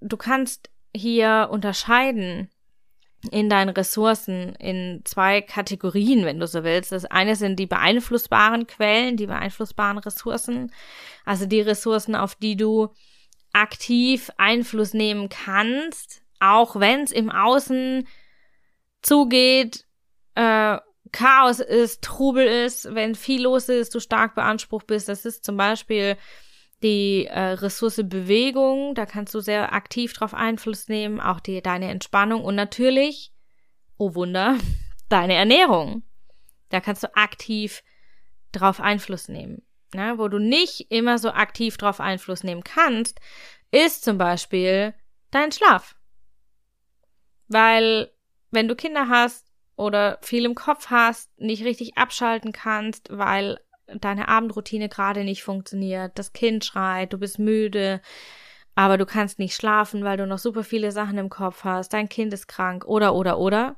du 0.00 0.16
kannst 0.16 0.70
hier 0.96 1.48
unterscheiden 1.50 2.48
in 3.30 3.50
deinen 3.50 3.68
Ressourcen 3.68 4.54
in 4.54 5.02
zwei 5.04 5.42
Kategorien, 5.42 6.24
wenn 6.24 6.40
du 6.40 6.46
so 6.46 6.64
willst. 6.64 6.92
Das 6.92 7.04
eine 7.04 7.36
sind 7.36 7.58
die 7.58 7.66
beeinflussbaren 7.66 8.66
Quellen, 8.66 9.18
die 9.18 9.26
beeinflussbaren 9.26 9.98
Ressourcen, 9.98 10.72
also 11.26 11.44
die 11.44 11.60
Ressourcen, 11.60 12.16
auf 12.16 12.36
die 12.36 12.56
du 12.56 12.88
aktiv 13.52 14.30
Einfluss 14.38 14.94
nehmen 14.94 15.28
kannst, 15.28 16.22
auch 16.40 16.80
wenn 16.80 17.02
es 17.02 17.12
im 17.12 17.30
Außen 17.30 18.08
zugeht, 19.02 19.84
äh, 20.36 20.78
Chaos 21.12 21.60
ist, 21.60 22.00
Trubel 22.00 22.46
ist, 22.46 22.94
wenn 22.94 23.14
viel 23.14 23.42
los 23.42 23.68
ist, 23.68 23.94
du 23.94 24.00
stark 24.00 24.34
beansprucht 24.34 24.86
bist. 24.86 25.10
Das 25.10 25.26
ist 25.26 25.44
zum 25.44 25.58
Beispiel 25.58 26.16
die 26.82 27.26
äh, 27.26 27.40
Ressource 27.40 28.02
Bewegung, 28.04 28.94
da 28.94 29.06
kannst 29.06 29.34
du 29.34 29.40
sehr 29.40 29.72
aktiv 29.72 30.12
drauf 30.12 30.34
Einfluss 30.34 30.88
nehmen, 30.88 31.20
auch 31.20 31.40
die, 31.40 31.60
deine 31.60 31.90
Entspannung 31.90 32.44
und 32.44 32.54
natürlich, 32.54 33.32
oh 33.96 34.14
Wunder, 34.14 34.58
deine 35.08 35.34
Ernährung. 35.34 36.02
Da 36.68 36.80
kannst 36.80 37.02
du 37.02 37.14
aktiv 37.16 37.82
drauf 38.52 38.80
Einfluss 38.80 39.28
nehmen. 39.28 39.62
Ne? 39.94 40.18
Wo 40.18 40.28
du 40.28 40.38
nicht 40.38 40.90
immer 40.90 41.18
so 41.18 41.30
aktiv 41.30 41.76
drauf 41.78 42.00
Einfluss 42.00 42.44
nehmen 42.44 42.62
kannst, 42.62 43.20
ist 43.70 44.04
zum 44.04 44.18
Beispiel 44.18 44.94
dein 45.30 45.50
Schlaf. 45.50 45.96
Weil 47.48 48.12
wenn 48.50 48.68
du 48.68 48.76
Kinder 48.76 49.08
hast 49.08 49.46
oder 49.76 50.18
viel 50.22 50.44
im 50.44 50.54
Kopf 50.54 50.90
hast, 50.90 51.38
nicht 51.38 51.64
richtig 51.64 51.96
abschalten 51.96 52.52
kannst, 52.52 53.08
weil 53.10 53.58
deine 53.94 54.28
Abendroutine 54.28 54.88
gerade 54.88 55.24
nicht 55.24 55.42
funktioniert, 55.42 56.18
das 56.18 56.32
Kind 56.32 56.64
schreit, 56.64 57.12
du 57.12 57.18
bist 57.18 57.38
müde, 57.38 58.00
aber 58.74 58.98
du 58.98 59.06
kannst 59.06 59.38
nicht 59.38 59.54
schlafen, 59.54 60.04
weil 60.04 60.16
du 60.16 60.26
noch 60.26 60.38
super 60.38 60.64
viele 60.64 60.92
Sachen 60.92 61.18
im 61.18 61.30
Kopf 61.30 61.64
hast, 61.64 61.92
dein 61.92 62.08
Kind 62.08 62.32
ist 62.32 62.48
krank 62.48 62.84
oder 62.84 63.14
oder 63.14 63.38
oder, 63.38 63.76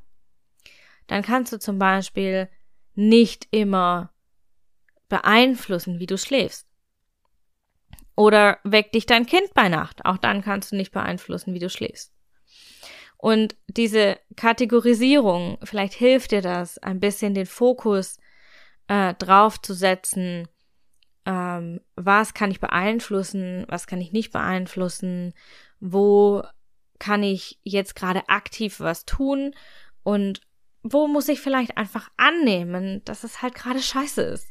dann 1.06 1.22
kannst 1.22 1.52
du 1.52 1.58
zum 1.58 1.78
Beispiel 1.78 2.48
nicht 2.94 3.48
immer 3.50 4.12
beeinflussen, 5.08 5.98
wie 5.98 6.06
du 6.06 6.18
schläfst. 6.18 6.66
Oder 8.16 8.58
weckt 8.64 8.94
dich 8.94 9.06
dein 9.06 9.26
Kind 9.26 9.54
bei 9.54 9.68
Nacht. 9.68 10.04
Auch 10.04 10.18
dann 10.18 10.42
kannst 10.42 10.72
du 10.72 10.76
nicht 10.76 10.92
beeinflussen, 10.92 11.54
wie 11.54 11.58
du 11.58 11.70
schläfst. 11.70 12.12
Und 13.16 13.56
diese 13.66 14.18
Kategorisierung, 14.36 15.58
vielleicht 15.62 15.94
hilft 15.94 16.32
dir 16.32 16.42
das, 16.42 16.78
ein 16.78 17.00
bisschen 17.00 17.34
den 17.34 17.46
Fokus 17.46 18.18
äh, 18.90 19.14
draufzusetzen, 19.14 20.48
ähm, 21.24 21.80
was 21.94 22.34
kann 22.34 22.50
ich 22.50 22.58
beeinflussen, 22.58 23.64
was 23.68 23.86
kann 23.86 24.00
ich 24.00 24.10
nicht 24.10 24.32
beeinflussen, 24.32 25.32
wo 25.78 26.42
kann 26.98 27.22
ich 27.22 27.60
jetzt 27.62 27.94
gerade 27.94 28.28
aktiv 28.28 28.80
was 28.80 29.04
tun 29.06 29.54
und 30.02 30.40
wo 30.82 31.06
muss 31.06 31.28
ich 31.28 31.40
vielleicht 31.40 31.76
einfach 31.76 32.10
annehmen, 32.16 33.00
dass 33.04 33.22
es 33.22 33.42
halt 33.42 33.54
gerade 33.54 33.78
scheiße 33.78 34.22
ist. 34.22 34.48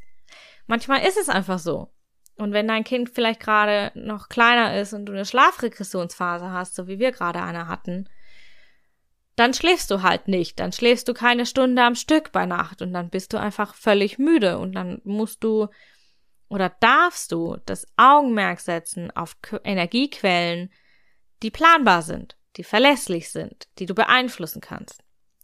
Manchmal 0.67 1.05
ist 1.05 1.17
es 1.17 1.27
einfach 1.27 1.59
so. 1.59 1.91
Und 2.37 2.53
wenn 2.53 2.67
dein 2.69 2.85
Kind 2.85 3.09
vielleicht 3.09 3.41
gerade 3.41 3.91
noch 3.93 4.29
kleiner 4.29 4.79
ist 4.79 4.93
und 4.93 5.05
du 5.05 5.11
eine 5.11 5.25
Schlafregressionsphase 5.25 6.49
hast, 6.49 6.75
so 6.75 6.87
wie 6.87 6.99
wir 6.99 7.11
gerade 7.11 7.41
eine 7.43 7.67
hatten, 7.67 8.07
dann 9.39 9.53
schläfst 9.53 9.89
du 9.89 10.01
halt 10.01 10.27
nicht, 10.27 10.59
dann 10.59 10.73
schläfst 10.73 11.07
du 11.07 11.13
keine 11.13 11.45
Stunde 11.45 11.81
am 11.83 11.95
Stück 11.95 12.33
bei 12.33 12.45
Nacht 12.45 12.81
und 12.81 12.93
dann 12.93 13.09
bist 13.09 13.31
du 13.31 13.39
einfach 13.39 13.73
völlig 13.73 14.19
müde 14.19 14.59
und 14.59 14.73
dann 14.73 15.01
musst 15.05 15.43
du 15.43 15.67
oder 16.49 16.69
darfst 16.69 17.31
du 17.31 17.57
das 17.65 17.87
Augenmerk 17.95 18.59
setzen 18.59 19.11
auf 19.11 19.37
Energiequellen, 19.63 20.73
die 21.41 21.51
planbar 21.51 22.01
sind, 22.01 22.35
die 22.57 22.63
verlässlich 22.63 23.29
sind, 23.29 23.69
die 23.77 23.85
du 23.85 23.93
beeinflussen 23.93 24.59
kannst. 24.59 25.03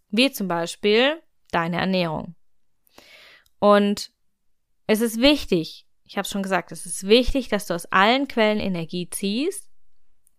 Wie 0.09 0.31
zum 0.31 0.47
Beispiel 0.47 1.21
deine 1.51 1.79
Ernährung. 1.79 2.35
Und 3.59 4.11
es 4.87 4.99
ist 4.99 5.21
wichtig, 5.21 5.87
ich 6.03 6.17
habe 6.17 6.27
schon 6.27 6.43
gesagt, 6.43 6.71
es 6.71 6.85
ist 6.85 7.07
wichtig, 7.07 7.47
dass 7.47 7.65
du 7.65 7.73
aus 7.73 7.85
allen 7.87 8.27
Quellen 8.27 8.59
Energie 8.59 9.09
ziehst, 9.09 9.69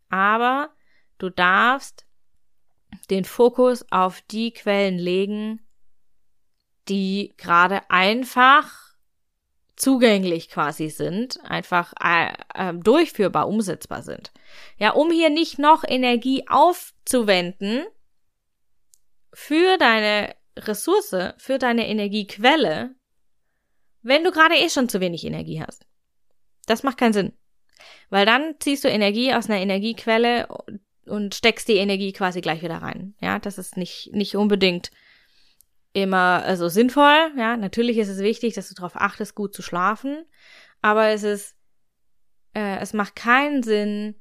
aber 0.08 0.70
du 1.18 1.30
darfst 1.30 2.05
den 3.10 3.24
Fokus 3.24 3.84
auf 3.90 4.20
die 4.22 4.52
Quellen 4.52 4.98
legen, 4.98 5.60
die 6.88 7.34
gerade 7.36 7.90
einfach 7.90 8.86
zugänglich 9.76 10.48
quasi 10.48 10.88
sind, 10.88 11.38
einfach 11.44 11.92
äh, 12.02 12.32
äh, 12.54 12.74
durchführbar, 12.74 13.48
umsetzbar 13.48 14.02
sind. 14.02 14.32
Ja, 14.78 14.92
um 14.92 15.10
hier 15.10 15.30
nicht 15.30 15.58
noch 15.58 15.84
Energie 15.86 16.44
aufzuwenden 16.48 17.84
für 19.32 19.76
deine 19.76 20.34
Ressource, 20.56 21.34
für 21.36 21.58
deine 21.58 21.88
Energiequelle, 21.88 22.94
wenn 24.02 24.24
du 24.24 24.30
gerade 24.30 24.54
eh 24.56 24.70
schon 24.70 24.88
zu 24.88 25.00
wenig 25.00 25.24
Energie 25.24 25.62
hast. 25.62 25.86
Das 26.66 26.82
macht 26.82 26.96
keinen 26.96 27.12
Sinn. 27.12 27.32
Weil 28.08 28.24
dann 28.24 28.54
ziehst 28.60 28.84
du 28.84 28.88
Energie 28.88 29.34
aus 29.34 29.50
einer 29.50 29.60
Energiequelle, 29.60 30.48
und 31.08 31.34
steckst 31.34 31.68
die 31.68 31.76
Energie 31.76 32.12
quasi 32.12 32.40
gleich 32.40 32.62
wieder 32.62 32.78
rein. 32.78 33.14
Ja, 33.20 33.38
das 33.38 33.58
ist 33.58 33.76
nicht, 33.76 34.10
nicht 34.12 34.36
unbedingt 34.36 34.90
immer 35.92 36.42
also 36.44 36.68
sinnvoll. 36.68 37.32
Ja, 37.36 37.56
natürlich 37.56 37.98
ist 37.98 38.08
es 38.08 38.18
wichtig, 38.18 38.54
dass 38.54 38.68
du 38.68 38.74
darauf 38.74 38.96
achtest, 38.96 39.34
gut 39.34 39.54
zu 39.54 39.62
schlafen. 39.62 40.24
Aber 40.82 41.08
es 41.08 41.22
ist, 41.22 41.56
äh, 42.54 42.78
es 42.78 42.92
macht 42.92 43.16
keinen 43.16 43.62
Sinn, 43.62 44.14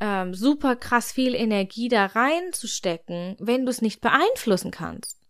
ähm, 0.00 0.34
super 0.34 0.76
krass 0.76 1.12
viel 1.12 1.34
Energie 1.34 1.88
da 1.88 2.06
reinzustecken, 2.06 3.36
wenn 3.38 3.64
du 3.64 3.70
es 3.70 3.82
nicht 3.82 4.00
beeinflussen 4.00 4.70
kannst. 4.70 5.20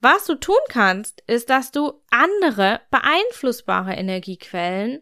Was 0.00 0.26
du 0.26 0.34
tun 0.34 0.56
kannst, 0.68 1.22
ist, 1.26 1.48
dass 1.48 1.70
du 1.70 2.02
andere 2.10 2.82
beeinflussbare 2.90 3.94
Energiequellen 3.94 5.00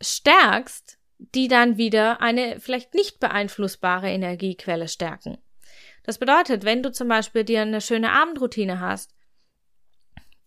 stärkst 0.00 0.95
die 1.18 1.48
dann 1.48 1.76
wieder 1.76 2.20
eine 2.20 2.60
vielleicht 2.60 2.94
nicht 2.94 3.20
beeinflussbare 3.20 4.08
Energiequelle 4.08 4.88
stärken. 4.88 5.38
Das 6.04 6.18
bedeutet, 6.18 6.64
wenn 6.64 6.82
du 6.82 6.92
zum 6.92 7.08
Beispiel 7.08 7.44
dir 7.44 7.62
eine 7.62 7.80
schöne 7.80 8.12
Abendroutine 8.12 8.80
hast, 8.80 9.14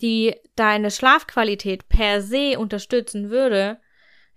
die 0.02 0.36
deine 0.56 0.92
Schlafqualität 0.92 1.90
per 1.90 2.22
se 2.22 2.58
unterstützen 2.58 3.30
würde, 3.30 3.80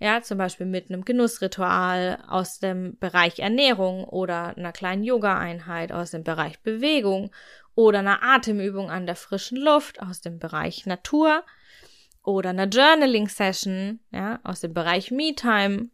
Ja, 0.02 0.20
zum 0.20 0.36
Beispiel 0.36 0.66
mit 0.66 0.90
einem 0.90 1.04
Genussritual 1.04 2.24
aus 2.26 2.58
dem 2.58 2.98
Bereich 2.98 3.38
Ernährung 3.38 4.02
oder 4.02 4.56
einer 4.56 4.72
kleinen 4.72 5.04
Yoga-Einheit 5.04 5.92
aus 5.92 6.10
dem 6.10 6.24
Bereich 6.24 6.60
Bewegung 6.62 7.30
oder 7.76 8.00
einer 8.00 8.20
Atemübung 8.20 8.90
an 8.90 9.06
der 9.06 9.14
frischen 9.14 9.58
Luft 9.58 10.02
aus 10.02 10.20
dem 10.20 10.40
Bereich 10.40 10.86
Natur 10.86 11.44
oder 12.24 12.50
einer 12.50 12.66
Journaling-Session, 12.66 14.00
ja, 14.10 14.40
aus 14.42 14.58
dem 14.58 14.74
Bereich 14.74 15.12
Me-Time. 15.12 15.90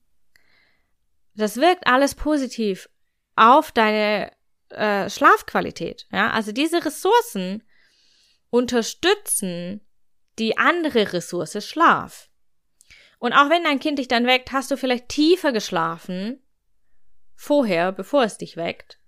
Das 1.38 1.56
wirkt 1.56 1.86
alles 1.86 2.16
positiv 2.16 2.88
auf 3.36 3.70
deine 3.70 4.32
äh, 4.70 5.08
Schlafqualität, 5.08 6.06
ja. 6.10 6.30
Also 6.30 6.52
diese 6.52 6.84
Ressourcen 6.84 7.62
unterstützen 8.50 9.80
die 10.38 10.58
andere 10.58 11.12
Ressource 11.12 11.64
Schlaf. 11.64 12.28
Und 13.18 13.32
auch 13.32 13.50
wenn 13.50 13.64
dein 13.64 13.80
Kind 13.80 13.98
dich 13.98 14.08
dann 14.08 14.26
weckt, 14.26 14.52
hast 14.52 14.70
du 14.70 14.76
vielleicht 14.76 15.08
tiefer 15.08 15.52
geschlafen 15.52 16.42
vorher, 17.34 17.92
bevor 17.92 18.24
es 18.24 18.38
dich 18.38 18.56
weckt. 18.56 18.98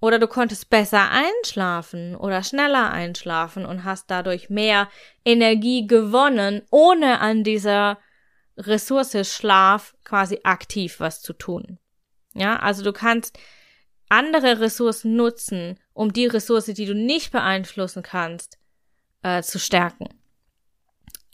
Oder 0.00 0.18
du 0.18 0.26
konntest 0.26 0.70
besser 0.70 1.10
einschlafen 1.10 2.16
oder 2.16 2.42
schneller 2.42 2.90
einschlafen 2.90 3.64
und 3.64 3.84
hast 3.84 4.10
dadurch 4.10 4.50
mehr 4.50 4.88
Energie 5.24 5.86
gewonnen, 5.86 6.62
ohne 6.70 7.20
an 7.20 7.44
dieser 7.44 7.98
Ressource 8.56 9.16
Schlaf 9.24 9.94
quasi 10.04 10.40
aktiv 10.44 11.00
was 11.00 11.22
zu 11.22 11.32
tun. 11.32 11.78
Ja, 12.34 12.56
also 12.56 12.82
du 12.82 12.92
kannst 12.92 13.38
andere 14.08 14.60
Ressourcen 14.60 15.16
nutzen, 15.16 15.78
um 15.94 16.12
die 16.12 16.26
Ressource, 16.26 16.66
die 16.66 16.86
du 16.86 16.94
nicht 16.94 17.32
beeinflussen 17.32 18.02
kannst, 18.02 18.58
äh, 19.22 19.42
zu 19.42 19.58
stärken. 19.58 20.08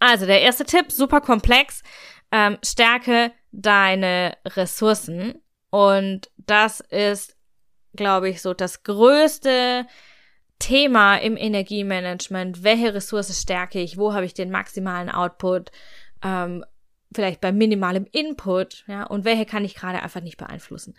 Also 0.00 0.26
der 0.26 0.42
erste 0.42 0.64
Tipp, 0.64 0.92
super 0.92 1.20
komplex, 1.20 1.82
ähm, 2.30 2.58
stärke 2.64 3.32
deine 3.50 4.36
Ressourcen. 4.44 5.42
Und 5.70 6.30
das 6.36 6.80
ist, 6.80 7.36
glaube 7.94 8.28
ich, 8.28 8.40
so 8.42 8.54
das 8.54 8.84
größte 8.84 9.86
Thema 10.58 11.16
im 11.16 11.36
Energiemanagement. 11.36 12.62
Welche 12.62 12.94
Ressource 12.94 13.40
stärke 13.40 13.80
ich? 13.80 13.96
Wo 13.98 14.12
habe 14.12 14.24
ich 14.24 14.34
den 14.34 14.50
maximalen 14.50 15.10
Output? 15.10 15.70
Ähm, 16.22 16.64
vielleicht 17.12 17.40
bei 17.40 17.52
minimalem 17.52 18.06
Input, 18.12 18.84
ja, 18.86 19.04
und 19.04 19.24
welche 19.24 19.46
kann 19.46 19.64
ich 19.64 19.74
gerade 19.74 20.02
einfach 20.02 20.20
nicht 20.20 20.36
beeinflussen. 20.36 20.94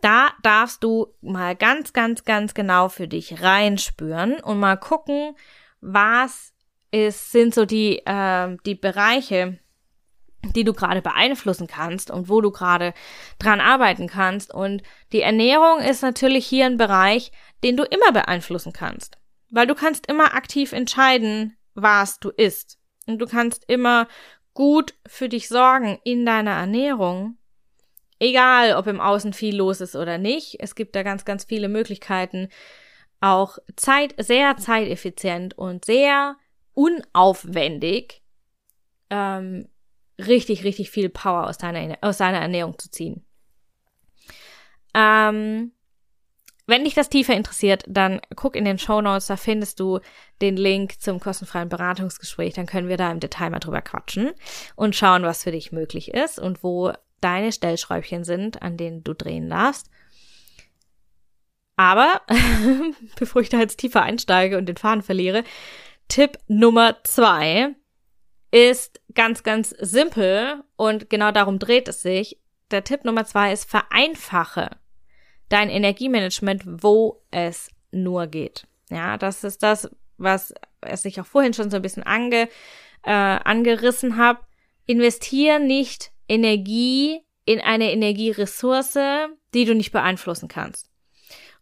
Da 0.00 0.30
darfst 0.42 0.84
du 0.84 1.14
mal 1.22 1.56
ganz, 1.56 1.92
ganz, 1.92 2.24
ganz 2.24 2.54
genau 2.54 2.88
für 2.88 3.08
dich 3.08 3.42
reinspüren 3.42 4.40
und 4.40 4.58
mal 4.60 4.76
gucken, 4.76 5.34
was 5.80 6.52
ist, 6.90 7.32
sind 7.32 7.54
so 7.54 7.64
die, 7.64 7.98
äh, 8.04 8.56
die 8.66 8.74
Bereiche, 8.74 9.58
die 10.54 10.64
du 10.64 10.72
gerade 10.72 11.02
beeinflussen 11.02 11.66
kannst 11.66 12.10
und 12.10 12.28
wo 12.28 12.40
du 12.40 12.50
gerade 12.50 12.94
dran 13.38 13.60
arbeiten 13.60 14.06
kannst. 14.06 14.52
Und 14.52 14.82
die 15.12 15.22
Ernährung 15.22 15.80
ist 15.80 16.02
natürlich 16.02 16.46
hier 16.46 16.66
ein 16.66 16.76
Bereich, 16.76 17.32
den 17.64 17.76
du 17.76 17.84
immer 17.84 18.12
beeinflussen 18.12 18.72
kannst. 18.72 19.18
Weil 19.50 19.66
du 19.66 19.74
kannst 19.74 20.06
immer 20.06 20.34
aktiv 20.34 20.72
entscheiden, 20.72 21.56
was 21.74 22.20
du 22.20 22.30
isst. 22.30 22.78
Und 23.06 23.18
du 23.18 23.26
kannst 23.26 23.64
immer 23.68 24.08
gut 24.56 24.94
für 25.06 25.28
dich 25.28 25.48
sorgen 25.48 26.00
in 26.02 26.26
deiner 26.26 26.52
Ernährung. 26.52 27.36
Egal, 28.18 28.74
ob 28.74 28.86
im 28.86 29.00
Außen 29.00 29.34
viel 29.34 29.54
los 29.54 29.82
ist 29.82 29.94
oder 29.94 30.16
nicht. 30.16 30.56
Es 30.58 30.74
gibt 30.74 30.96
da 30.96 31.02
ganz, 31.02 31.26
ganz 31.26 31.44
viele 31.44 31.68
Möglichkeiten, 31.68 32.48
auch 33.20 33.58
Zeit, 33.76 34.14
sehr 34.18 34.56
zeiteffizient 34.56 35.56
und 35.58 35.84
sehr 35.84 36.36
unaufwendig 36.72 38.22
ähm, 39.10 39.68
richtig, 40.18 40.64
richtig 40.64 40.90
viel 40.90 41.10
Power 41.10 41.46
aus 41.46 41.58
deiner, 41.58 41.98
aus 42.00 42.16
deiner 42.16 42.40
Ernährung 42.40 42.78
zu 42.78 42.90
ziehen. 42.90 43.26
Ähm, 44.94 45.72
wenn 46.66 46.84
dich 46.84 46.94
das 46.94 47.08
tiefer 47.08 47.34
interessiert, 47.34 47.84
dann 47.86 48.20
guck 48.34 48.56
in 48.56 48.64
den 48.64 48.78
Show 48.78 49.00
Notes, 49.00 49.26
da 49.26 49.36
findest 49.36 49.78
du 49.78 50.00
den 50.40 50.56
Link 50.56 51.00
zum 51.00 51.20
kostenfreien 51.20 51.68
Beratungsgespräch. 51.68 52.54
Dann 52.54 52.66
können 52.66 52.88
wir 52.88 52.96
da 52.96 53.10
im 53.10 53.20
Detail 53.20 53.50
mal 53.50 53.60
drüber 53.60 53.82
quatschen 53.82 54.32
und 54.74 54.96
schauen, 54.96 55.22
was 55.22 55.44
für 55.44 55.52
dich 55.52 55.70
möglich 55.70 56.12
ist 56.12 56.38
und 56.38 56.62
wo 56.64 56.92
deine 57.20 57.52
Stellschräubchen 57.52 58.24
sind, 58.24 58.62
an 58.62 58.76
denen 58.76 59.04
du 59.04 59.14
drehen 59.14 59.48
darfst. 59.48 59.88
Aber 61.76 62.22
bevor 63.18 63.42
ich 63.42 63.48
da 63.48 63.58
jetzt 63.58 63.78
tiefer 63.78 64.02
einsteige 64.02 64.58
und 64.58 64.66
den 64.66 64.76
Faden 64.76 65.02
verliere, 65.02 65.44
Tipp 66.08 66.38
Nummer 66.48 66.96
zwei 67.04 67.74
ist 68.50 69.00
ganz, 69.14 69.42
ganz 69.42 69.70
simpel 69.70 70.62
und 70.76 71.10
genau 71.10 71.30
darum 71.30 71.58
dreht 71.58 71.88
es 71.88 72.02
sich. 72.02 72.40
Der 72.70 72.82
Tipp 72.82 73.04
Nummer 73.04 73.24
zwei 73.24 73.52
ist 73.52 73.68
vereinfache 73.68 74.70
dein 75.48 75.70
Energiemanagement, 75.70 76.62
wo 76.66 77.22
es 77.30 77.70
nur 77.90 78.26
geht. 78.26 78.66
Ja, 78.90 79.16
das 79.16 79.44
ist 79.44 79.62
das, 79.62 79.90
was, 80.18 80.54
ich 81.04 81.20
auch 81.20 81.26
vorhin 81.26 81.54
schon 81.54 81.70
so 81.70 81.76
ein 81.76 81.82
bisschen 81.82 82.02
ange, 82.02 82.48
äh, 83.02 83.10
angerissen 83.10 84.16
habe. 84.16 84.40
Investier 84.86 85.58
nicht 85.58 86.12
Energie 86.28 87.20
in 87.44 87.60
eine 87.60 87.92
Energieressource, 87.92 88.98
die 89.54 89.64
du 89.64 89.74
nicht 89.74 89.92
beeinflussen 89.92 90.48
kannst. 90.48 90.90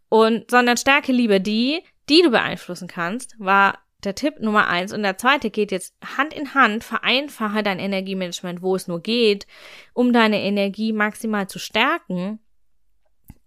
Und, 0.08 0.50
sondern 0.50 0.76
stärke 0.76 1.12
lieber 1.12 1.38
die, 1.38 1.82
die 2.08 2.22
du 2.22 2.30
beeinflussen 2.30 2.88
kannst, 2.88 3.34
war 3.38 3.78
der 4.04 4.14
Tipp 4.14 4.40
Nummer 4.40 4.68
eins. 4.68 4.92
Und 4.92 5.02
der 5.02 5.18
zweite 5.18 5.50
geht 5.50 5.72
jetzt 5.72 5.94
Hand 6.16 6.34
in 6.34 6.54
Hand, 6.54 6.84
vereinfache 6.84 7.62
dein 7.62 7.78
Energiemanagement, 7.78 8.62
wo 8.62 8.76
es 8.76 8.86
nur 8.86 9.00
geht, 9.00 9.46
um 9.94 10.12
deine 10.12 10.42
Energie 10.42 10.92
maximal 10.92 11.48
zu 11.48 11.58
stärken 11.58 12.38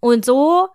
und 0.00 0.24
so 0.24 0.68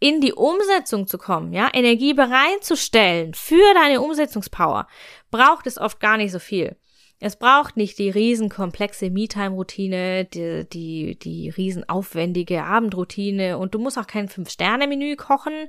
in 0.00 0.20
die 0.20 0.32
Umsetzung 0.32 1.06
zu 1.06 1.18
kommen, 1.18 1.52
ja, 1.52 1.70
Energie 1.72 2.14
bereitzustellen 2.14 3.32
für 3.34 3.74
deine 3.74 4.00
Umsetzungspower, 4.00 4.86
braucht 5.30 5.66
es 5.66 5.78
oft 5.78 6.00
gar 6.00 6.16
nicht 6.16 6.32
so 6.32 6.38
viel. 6.38 6.76
Es 7.20 7.36
braucht 7.36 7.78
nicht 7.78 7.98
die 7.98 8.10
riesenkomplexe 8.10 9.08
Me-Time-Routine, 9.08 10.26
die, 10.26 10.68
die, 10.70 11.18
die 11.18 11.48
riesenaufwendige 11.48 12.64
Abendroutine 12.64 13.56
und 13.56 13.74
du 13.74 13.78
musst 13.78 13.96
auch 13.96 14.06
kein 14.06 14.28
Fünf-Sterne-Menü 14.28 15.16
kochen 15.16 15.68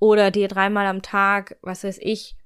oder 0.00 0.30
dir 0.32 0.48
dreimal 0.48 0.86
am 0.86 1.02
Tag, 1.02 1.56
was 1.62 1.84
weiß 1.84 1.98
ich, 2.00 2.36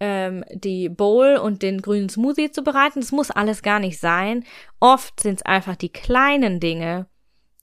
ähm, 0.00 0.44
die 0.52 0.88
Bowl 0.88 1.36
und 1.36 1.62
den 1.62 1.80
grünen 1.80 2.08
Smoothie 2.08 2.50
zu 2.50 2.62
bereiten. 2.62 3.00
Das 3.00 3.12
muss 3.12 3.30
alles 3.30 3.62
gar 3.62 3.78
nicht 3.78 4.00
sein. 4.00 4.44
Oft 4.80 5.20
sind 5.20 5.36
es 5.36 5.46
einfach 5.46 5.76
die 5.76 5.92
kleinen 5.92 6.60
Dinge, 6.60 7.06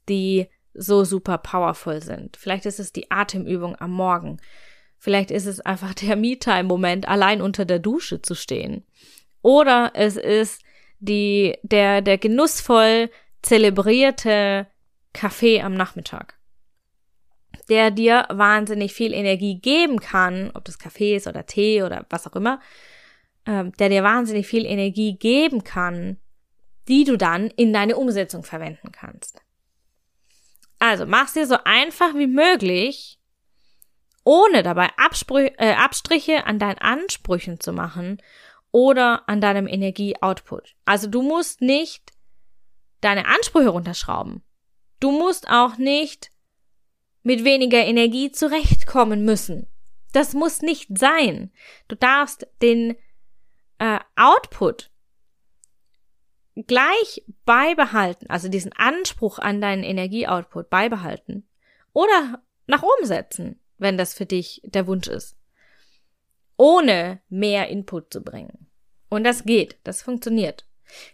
die 0.07 0.47
so 0.73 1.03
super 1.03 1.37
powerful 1.37 2.01
sind. 2.01 2.37
Vielleicht 2.37 2.65
ist 2.65 2.79
es 2.79 2.91
die 2.91 3.11
Atemübung 3.11 3.75
am 3.79 3.91
Morgen. 3.91 4.37
Vielleicht 4.97 5.31
ist 5.31 5.45
es 5.45 5.59
einfach 5.59 5.93
der 5.93 6.15
Me-Time-Moment, 6.15 7.07
allein 7.07 7.41
unter 7.41 7.65
der 7.65 7.79
Dusche 7.79 8.21
zu 8.21 8.35
stehen. 8.35 8.85
Oder 9.41 9.91
es 9.93 10.15
ist 10.15 10.61
die, 10.99 11.57
der, 11.63 12.01
der 12.01 12.17
genussvoll 12.17 13.09
zelebrierte 13.41 14.67
Kaffee 15.11 15.61
am 15.61 15.73
Nachmittag 15.73 16.37
der 17.69 17.91
dir 17.91 18.25
wahnsinnig 18.29 18.93
viel 18.93 19.13
Energie 19.13 19.59
geben 19.59 19.99
kann, 19.99 20.51
ob 20.53 20.65
das 20.65 20.79
Kaffee 20.79 21.15
ist 21.15 21.27
oder 21.27 21.45
Tee 21.45 21.83
oder 21.83 22.05
was 22.09 22.27
auch 22.27 22.35
immer, 22.35 22.59
ähm, 23.45 23.71
der 23.79 23.89
dir 23.89 24.03
wahnsinnig 24.03 24.47
viel 24.47 24.65
Energie 24.65 25.17
geben 25.17 25.63
kann, 25.63 26.17
die 26.87 27.03
du 27.03 27.17
dann 27.17 27.47
in 27.47 27.71
deine 27.73 27.95
Umsetzung 27.95 28.43
verwenden 28.43 28.91
kannst. 28.91 29.41
Also 30.83 31.05
mach's 31.05 31.31
dir 31.31 31.47
so 31.47 31.55
einfach 31.63 32.13
wie 32.13 32.27
möglich, 32.27 33.17
ohne 34.25 34.63
dabei 34.63 34.89
Absprü 34.97 35.45
äh, 35.57 35.75
Abstriche 35.75 36.45
an 36.45 36.59
deinen 36.59 36.79
Ansprüchen 36.79 37.61
zu 37.61 37.71
machen 37.71 38.21
oder 38.71 39.29
an 39.29 39.39
deinem 39.39 39.65
Energieoutput. 39.65 40.75
Also 40.83 41.07
du 41.07 41.21
musst 41.21 41.61
nicht 41.61 42.11
deine 42.99 43.27
Ansprüche 43.27 43.69
runterschrauben. 43.69 44.43
Du 44.99 45.11
musst 45.11 45.47
auch 45.47 45.77
nicht 45.77 46.31
mit 47.21 47.45
weniger 47.45 47.85
Energie 47.85 48.33
zurechtkommen 48.33 49.23
müssen. 49.23 49.67
Das 50.11 50.33
muss 50.33 50.61
nicht 50.61 50.97
sein. 50.97 51.53
Du 51.87 51.95
darfst 51.95 52.45
den 52.61 52.97
äh, 53.77 53.99
Output 54.17 54.91
gleich 56.55 57.23
beibehalten, 57.45 58.29
also 58.29 58.47
diesen 58.47 58.73
Anspruch 58.73 59.39
an 59.39 59.61
deinen 59.61 59.83
Energieoutput 59.83 60.69
beibehalten 60.69 61.47
oder 61.93 62.43
nach 62.67 62.83
oben 62.83 63.05
setzen, 63.05 63.59
wenn 63.77 63.97
das 63.97 64.13
für 64.13 64.25
dich 64.25 64.61
der 64.63 64.87
Wunsch 64.87 65.07
ist, 65.07 65.35
ohne 66.57 67.21
mehr 67.29 67.69
Input 67.69 68.13
zu 68.13 68.21
bringen. 68.21 68.69
Und 69.09 69.23
das 69.23 69.43
geht, 69.43 69.77
das 69.83 70.01
funktioniert. 70.01 70.65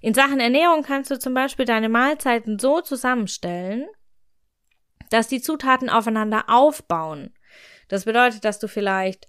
In 0.01 0.13
Sachen 0.13 0.39
Ernährung 0.39 0.83
kannst 0.83 1.11
du 1.11 1.19
zum 1.19 1.33
Beispiel 1.33 1.65
deine 1.65 1.89
Mahlzeiten 1.89 2.59
so 2.59 2.81
zusammenstellen, 2.81 3.87
dass 5.09 5.27
die 5.27 5.41
Zutaten 5.41 5.89
aufeinander 5.89 6.45
aufbauen. 6.47 7.33
Das 7.87 8.05
bedeutet, 8.05 8.45
dass 8.45 8.59
du 8.59 8.67
vielleicht 8.67 9.27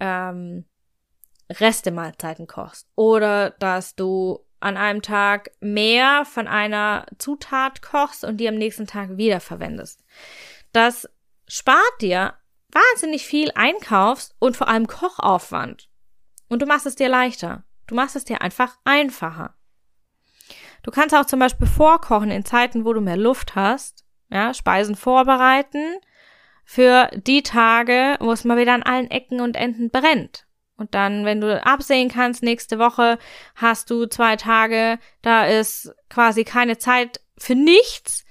ähm, 0.00 0.64
Reste 1.50 1.90
Mahlzeiten 1.90 2.46
kochst 2.46 2.88
oder 2.94 3.50
dass 3.50 3.94
du 3.94 4.44
an 4.60 4.76
einem 4.76 5.02
Tag 5.02 5.50
mehr 5.60 6.24
von 6.24 6.46
einer 6.46 7.06
Zutat 7.18 7.82
kochst 7.82 8.24
und 8.24 8.36
die 8.36 8.48
am 8.48 8.56
nächsten 8.56 8.86
Tag 8.86 9.16
wiederverwendest. 9.16 10.04
Das 10.72 11.08
spart 11.48 12.00
dir 12.00 12.34
wahnsinnig 12.70 13.26
viel 13.26 13.50
Einkaufs- 13.54 14.34
und 14.38 14.56
vor 14.56 14.68
allem 14.68 14.86
Kochaufwand. 14.86 15.88
Und 16.48 16.62
du 16.62 16.66
machst 16.66 16.86
es 16.86 16.96
dir 16.96 17.08
leichter. 17.08 17.64
Du 17.86 17.94
machst 17.94 18.16
es 18.16 18.24
dir 18.24 18.42
einfach 18.42 18.76
einfacher. 18.84 19.54
Du 20.82 20.90
kannst 20.90 21.14
auch 21.14 21.26
zum 21.26 21.40
Beispiel 21.40 21.66
vorkochen 21.66 22.30
in 22.30 22.44
Zeiten, 22.44 22.84
wo 22.84 22.92
du 22.92 23.00
mehr 23.00 23.16
Luft 23.16 23.54
hast, 23.54 24.04
ja, 24.30 24.54
Speisen 24.54 24.96
vorbereiten 24.96 25.96
für 26.64 27.10
die 27.12 27.42
Tage, 27.42 28.16
wo 28.20 28.32
es 28.32 28.44
mal 28.44 28.56
wieder 28.56 28.74
an 28.74 28.82
allen 28.82 29.10
Ecken 29.10 29.40
und 29.40 29.56
Enden 29.56 29.90
brennt. 29.90 30.46
Und 30.80 30.94
dann, 30.94 31.26
wenn 31.26 31.42
du 31.42 31.62
absehen 31.62 32.08
kannst, 32.08 32.42
nächste 32.42 32.78
Woche 32.78 33.18
hast 33.54 33.90
du 33.90 34.06
zwei 34.06 34.36
Tage, 34.36 34.98
da 35.20 35.44
ist 35.44 35.94
quasi 36.08 36.42
keine 36.42 36.78
Zeit 36.78 37.20
für 37.36 37.54
nichts, 37.54 38.24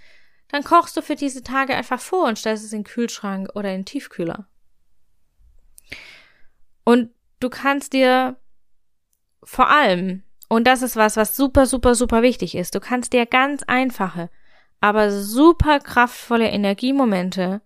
dann 0.48 0.64
kochst 0.64 0.98
du 0.98 1.04
für 1.04 1.16
diese 1.16 1.44
Tage 1.44 1.76
einfach 1.76 2.00
vor 2.00 2.28
und 2.28 2.40
stellst 2.40 2.66
es 2.66 2.74
in 2.74 2.80
den 2.80 2.86
Kühlschrank 2.86 3.50
oder 3.54 3.70
in 3.70 3.82
den 3.82 3.86
Tiefkühler. 3.86 4.48
Und 6.84 7.12
du 7.40 7.52
kannst 7.52 7.94
dir 7.94 8.36
vor 9.44 9.70
allem, 9.70 10.24
und 10.48 10.66
das 10.66 10.82
ist 10.82 10.96
was, 10.96 11.18
was 11.18 11.36
super, 11.36 11.68
super, 11.68 11.94
super 11.94 12.24
wichtig 12.24 12.56
ist, 12.56 12.74
du 12.74 12.80
kannst 12.80 13.14
dir 13.14 13.28
ganz 13.28 13.62
einfache, 13.62 14.32
aber 14.82 15.12
super 15.12 15.80
kraftvolle 15.80 16.50
Energiemomente 16.50 17.62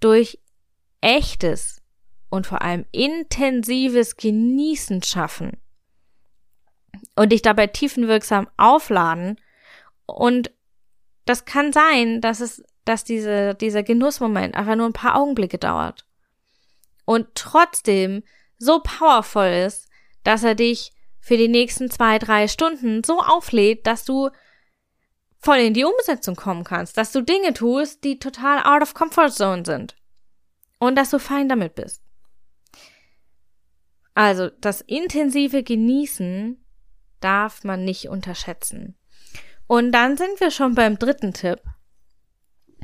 durch 0.00 0.38
echtes 1.00 1.79
und 2.30 2.46
vor 2.46 2.62
allem 2.62 2.86
intensives 2.92 4.16
Genießen 4.16 5.02
schaffen 5.02 5.58
und 7.16 7.30
dich 7.32 7.42
dabei 7.42 7.66
tiefenwirksam 7.66 8.48
aufladen 8.56 9.38
und 10.06 10.50
das 11.26 11.44
kann 11.44 11.72
sein, 11.72 12.20
dass 12.20 12.40
es, 12.40 12.64
dass 12.84 13.04
diese, 13.04 13.54
dieser 13.54 13.82
Genussmoment 13.82 14.54
einfach 14.54 14.76
nur 14.76 14.86
ein 14.86 14.94
paar 14.94 15.16
Augenblicke 15.16 15.58
dauert 15.58 16.06
und 17.04 17.26
trotzdem 17.34 18.22
so 18.58 18.80
powerful 18.80 19.46
ist, 19.46 19.88
dass 20.24 20.42
er 20.44 20.54
dich 20.54 20.92
für 21.18 21.36
die 21.36 21.48
nächsten 21.48 21.90
zwei, 21.90 22.18
drei 22.18 22.48
Stunden 22.48 23.04
so 23.04 23.20
auflädt, 23.20 23.86
dass 23.86 24.04
du 24.04 24.30
voll 25.38 25.58
in 25.58 25.74
die 25.74 25.84
Umsetzung 25.84 26.36
kommen 26.36 26.64
kannst, 26.64 26.96
dass 26.96 27.12
du 27.12 27.22
Dinge 27.22 27.54
tust, 27.54 28.04
die 28.04 28.18
total 28.18 28.62
out 28.62 28.82
of 28.82 28.94
comfort 28.94 29.30
zone 29.30 29.64
sind 29.64 29.96
und 30.78 30.96
dass 30.96 31.10
du 31.10 31.18
fein 31.18 31.48
damit 31.48 31.74
bist. 31.74 32.02
Also 34.14 34.50
das 34.60 34.80
intensive 34.80 35.62
Genießen 35.62 36.58
darf 37.20 37.64
man 37.64 37.84
nicht 37.84 38.08
unterschätzen. 38.08 38.96
Und 39.66 39.92
dann 39.92 40.16
sind 40.16 40.40
wir 40.40 40.50
schon 40.50 40.74
beim 40.74 40.98
dritten 40.98 41.32
Tipp, 41.32 41.60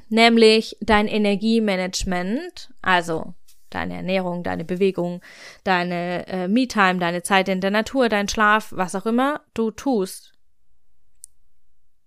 nämlich 0.09 0.77
dein 0.81 1.09
Energiemanagement, 1.09 2.73
also 2.81 3.35
deine 3.71 3.97
Ernährung, 3.97 4.45
deine 4.45 4.65
Bewegung, 4.65 5.21
deine 5.65 6.29
äh, 6.29 6.47
Me-Time, 6.49 6.99
deine 6.99 7.23
Zeit 7.23 7.49
in 7.49 7.61
der 7.61 7.73
Natur, 7.73 8.09
dein 8.09 8.29
Schlaf, 8.29 8.73
was 8.73 8.95
auch 8.95 9.07
immer 9.07 9.41
du 9.55 9.73
tust, 9.73 10.33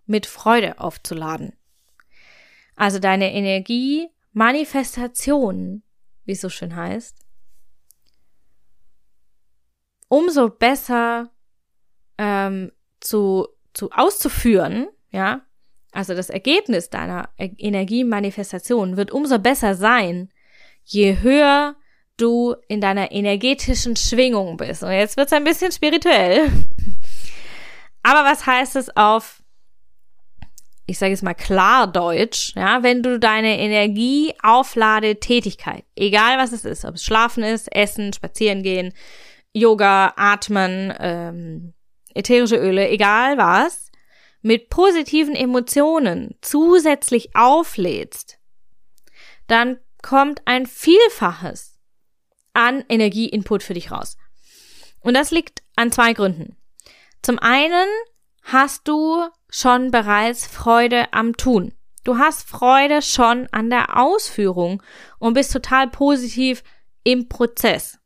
mit 0.06 0.26
Freude 0.26 0.80
aufzuladen. 0.80 1.54
Also 2.76 3.00
deine 3.00 3.34
Energiemanifestation, 3.34 5.84
wie 6.24 6.32
es 6.32 6.42
so 6.42 6.50
schön 6.50 6.76
heißt, 6.76 7.18
umso 10.10 10.50
besser 10.50 11.30
ähm, 12.18 12.74
zu, 13.00 13.48
zu 13.74 13.90
auszuführen, 13.92 14.90
ja, 15.12 15.46
also 15.92 16.14
das 16.14 16.30
Ergebnis 16.30 16.90
deiner 16.90 17.30
e-, 17.38 17.52
Energiemanifestation 17.58 18.98
wird 18.98 19.12
umso 19.12 19.40
besser 19.40 19.76
sein, 19.76 20.30
je 20.84 21.22
höher 21.22 21.78
du 22.18 22.56
in 22.68 22.82
deiner 22.82 23.12
energetischen 23.12 23.96
Schwingung 23.96 24.58
bist. 24.58 24.84
Und 24.84 24.92
jetzt 24.92 25.16
wird's 25.16 25.32
ein 25.32 25.46
bisschen 25.46 25.72
spirituell. 25.72 26.52
Aber 28.04 28.30
was 28.30 28.46
heißt 28.46 28.76
es 28.76 28.94
auf, 28.96 29.42
ich 30.86 31.00
sage 31.00 31.12
jetzt 31.12 31.24
mal 31.24 31.34
klar 31.34 31.88
Deutsch, 31.88 32.54
ja, 32.56 32.84
wenn 32.84 33.02
du 33.04 33.20
deine 33.20 33.60
Energieaufladetätigkeit, 33.60 35.86
egal 35.96 36.38
was 36.38 36.52
es 36.52 36.66
ist, 36.66 36.84
ob 36.86 36.96
es 36.96 37.04
Schlafen 37.04 37.44
ist, 37.44 37.74
Essen, 37.74 38.14
Spazieren 38.14 38.64
gehen, 38.64 38.94
Yoga, 39.54 40.14
Atmen, 40.16 40.94
ähm, 41.00 41.74
ätherische 42.14 42.58
Öle, 42.58 42.90
egal 42.90 43.38
was, 43.38 43.92
mit 44.42 44.70
positiven 44.70 45.36
Emotionen 45.36 46.36
zusätzlich 46.42 47.36
auflädst, 47.36 48.40
dann 49.48 49.80
kommt 50.02 50.42
ein 50.46 50.66
Vielfaches 50.66 51.80
an 52.54 52.84
Energieinput 52.88 53.64
für 53.64 53.74
dich 53.74 53.92
raus. 53.92 54.18
Und 55.02 55.14
das 55.14 55.32
liegt 55.32 55.64
an 55.76 55.92
zwei 55.92 56.14
Gründen. 56.14 56.56
Zum 57.22 57.40
einen 57.40 57.88
hast 58.44 58.88
du 58.88 59.28
schon 59.50 59.92
bereits 59.92 60.48
Freude 60.48 61.12
am 61.14 61.36
Tun. 61.36 61.74
Du 62.04 62.18
hast 62.18 62.48
Freude 62.48 63.02
schon 63.02 63.48
an 63.52 63.70
der 63.70 63.98
Ausführung 63.98 64.82
und 65.20 65.34
bist 65.34 65.52
total 65.52 65.90
positiv 65.90 66.64
im 67.04 67.28
Prozess, 67.28 67.99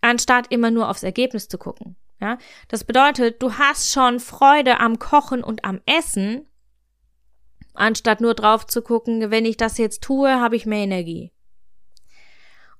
anstatt 0.00 0.46
immer 0.50 0.70
nur 0.70 0.88
aufs 0.88 1.02
Ergebnis 1.02 1.48
zu 1.48 1.58
gucken. 1.58 1.96
Ja, 2.20 2.36
das 2.68 2.84
bedeutet, 2.84 3.42
du 3.42 3.54
hast 3.54 3.92
schon 3.92 4.20
Freude 4.20 4.78
am 4.78 4.98
Kochen 4.98 5.42
und 5.42 5.64
am 5.64 5.80
Essen 5.86 6.46
anstatt 7.74 8.20
nur 8.20 8.34
drauf 8.34 8.66
zu 8.66 8.82
gucken, 8.82 9.30
wenn 9.30 9.46
ich 9.46 9.56
das 9.56 9.78
jetzt 9.78 10.02
tue, 10.02 10.40
habe 10.40 10.56
ich 10.56 10.66
mehr 10.66 10.84
Energie. 10.84 11.32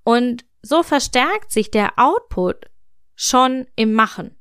Und 0.04 0.44
so 0.62 0.82
verstärkt 0.82 1.52
sich 1.52 1.70
der 1.70 1.98
Output 1.98 2.70
schon 3.14 3.66
im 3.76 3.94
Machen. 3.94 4.36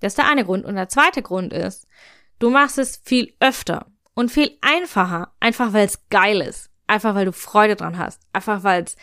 Das 0.00 0.12
ist 0.12 0.18
der 0.18 0.28
eine 0.28 0.44
Grund. 0.44 0.64
Und 0.64 0.74
der 0.76 0.88
zweite 0.88 1.22
Grund 1.22 1.52
ist, 1.52 1.86
du 2.38 2.50
machst 2.50 2.78
es 2.78 2.98
viel 2.98 3.34
öfter 3.40 3.86
und 4.14 4.30
viel 4.30 4.56
einfacher, 4.60 5.32
einfach 5.40 5.72
weil 5.72 5.86
es 5.86 6.08
geil 6.10 6.40
ist, 6.40 6.70
einfach 6.86 7.14
weil 7.14 7.24
du 7.24 7.32
Freude 7.32 7.76
dran 7.76 7.98
hast, 7.98 8.22
einfach 8.32 8.62
weil 8.62 8.84
es 8.84 8.96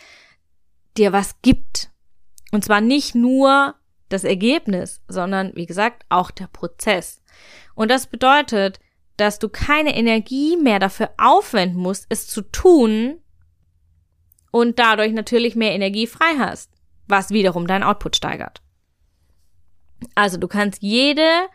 dir 0.96 1.12
was 1.12 1.40
gibt. 1.42 1.90
Und 2.52 2.64
zwar 2.64 2.80
nicht 2.80 3.16
nur 3.16 3.74
das 4.08 4.24
Ergebnis, 4.24 5.00
sondern 5.08 5.52
wie 5.56 5.66
gesagt 5.66 6.04
auch 6.10 6.30
der 6.30 6.46
Prozess. 6.46 7.22
Und 7.74 7.90
das 7.90 8.06
bedeutet, 8.06 8.78
dass 9.16 9.38
du 9.38 9.48
keine 9.48 9.96
Energie 9.96 10.56
mehr 10.56 10.78
dafür 10.78 11.10
aufwenden 11.18 11.80
musst, 11.80 12.06
es 12.10 12.28
zu 12.28 12.42
tun 12.42 13.20
und 14.50 14.78
dadurch 14.78 15.12
natürlich 15.12 15.56
mehr 15.56 15.72
Energie 15.72 16.06
frei 16.06 16.34
hast, 16.38 16.70
was 17.08 17.30
wiederum 17.30 17.66
dein 17.66 17.82
Output 17.82 18.16
steigert. 18.16 18.62
Also 20.14 20.36
du 20.36 20.46
kannst 20.46 20.82
jede 20.82 21.48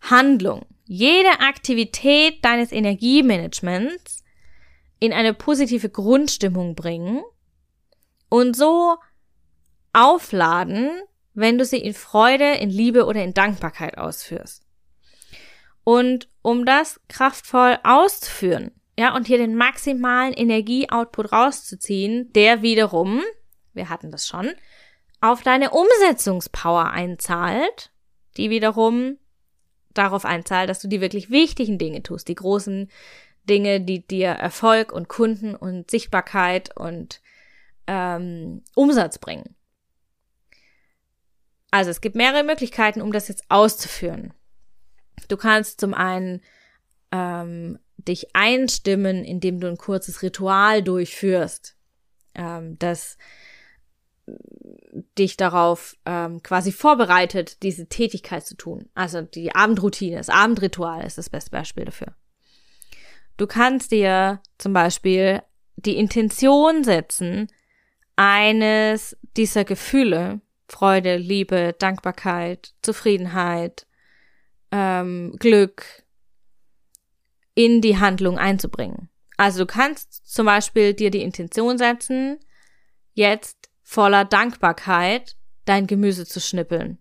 Handlung, 0.00 0.64
jede 0.84 1.40
Aktivität 1.40 2.42
deines 2.44 2.72
Energiemanagements 2.72 4.24
in 4.98 5.12
eine 5.12 5.34
positive 5.34 5.90
Grundstimmung 5.90 6.74
bringen 6.74 7.22
und 8.28 8.56
so 8.56 8.96
aufladen, 9.92 10.90
wenn 11.34 11.58
du 11.58 11.64
sie 11.64 11.78
in 11.78 11.94
Freude, 11.94 12.54
in 12.54 12.70
Liebe 12.70 13.06
oder 13.06 13.22
in 13.22 13.34
Dankbarkeit 13.34 13.96
ausführst. 13.98 14.64
Und 15.84 16.28
um 16.42 16.66
das 16.66 17.00
kraftvoll 17.08 17.78
auszuführen, 17.82 18.72
ja, 18.98 19.14
und 19.14 19.26
hier 19.26 19.38
den 19.38 19.54
maximalen 19.54 20.34
Energieoutput 20.34 21.32
rauszuziehen, 21.32 22.32
der 22.32 22.62
wiederum, 22.62 23.22
wir 23.72 23.88
hatten 23.88 24.10
das 24.10 24.26
schon, 24.26 24.50
auf 25.20 25.42
deine 25.42 25.70
Umsetzungspower 25.70 26.90
einzahlt, 26.90 27.92
die 28.36 28.50
wiederum 28.50 29.18
darauf 29.94 30.24
einzahlt, 30.24 30.68
dass 30.68 30.80
du 30.80 30.88
die 30.88 31.00
wirklich 31.00 31.30
wichtigen 31.30 31.78
Dinge 31.78 32.02
tust, 32.02 32.28
die 32.28 32.34
großen 32.34 32.90
Dinge, 33.48 33.80
die 33.80 34.06
dir 34.06 34.30
Erfolg 34.30 34.92
und 34.92 35.08
Kunden 35.08 35.54
und 35.54 35.90
Sichtbarkeit 35.90 36.76
und 36.76 37.20
ähm, 37.86 38.62
Umsatz 38.74 39.18
bringen. 39.18 39.56
Also 41.70 41.90
es 41.90 42.00
gibt 42.00 42.16
mehrere 42.16 42.44
Möglichkeiten, 42.44 43.02
um 43.02 43.12
das 43.12 43.28
jetzt 43.28 43.44
auszuführen. 43.48 44.32
Du 45.28 45.36
kannst 45.36 45.80
zum 45.80 45.94
einen 45.94 46.40
ähm, 47.12 47.78
dich 47.96 48.34
einstimmen, 48.34 49.24
indem 49.24 49.60
du 49.60 49.68
ein 49.68 49.76
kurzes 49.76 50.22
Ritual 50.22 50.82
durchführst, 50.82 51.76
ähm, 52.34 52.78
das 52.78 53.18
dich 55.18 55.36
darauf 55.36 55.96
ähm, 56.04 56.42
quasi 56.42 56.72
vorbereitet, 56.72 57.62
diese 57.62 57.88
Tätigkeit 57.88 58.44
zu 58.44 58.56
tun. 58.56 58.88
Also 58.94 59.22
die 59.22 59.54
Abendroutine, 59.54 60.16
das 60.16 60.28
Abendritual 60.28 61.04
ist 61.04 61.18
das 61.18 61.30
beste 61.30 61.50
Beispiel 61.50 61.84
dafür. 61.84 62.14
Du 63.36 63.46
kannst 63.46 63.92
dir 63.92 64.40
zum 64.58 64.72
Beispiel 64.72 65.42
die 65.76 65.96
Intention 65.96 66.84
setzen, 66.84 67.48
eines 68.16 69.16
dieser 69.36 69.64
Gefühle, 69.64 70.40
Freude, 70.68 71.16
Liebe, 71.16 71.74
Dankbarkeit, 71.78 72.74
Zufriedenheit, 72.82 73.86
ähm, 74.70 75.34
Glück 75.38 76.04
in 77.54 77.80
die 77.80 77.98
Handlung 77.98 78.38
einzubringen. 78.38 79.08
Also 79.36 79.60
du 79.60 79.66
kannst 79.66 80.32
zum 80.32 80.46
Beispiel 80.46 80.94
dir 80.94 81.10
die 81.10 81.22
Intention 81.22 81.78
setzen, 81.78 82.38
jetzt 83.14 83.68
voller 83.82 84.24
Dankbarkeit 84.24 85.36
dein 85.64 85.86
Gemüse 85.86 86.26
zu 86.26 86.40
schnippeln. 86.40 86.98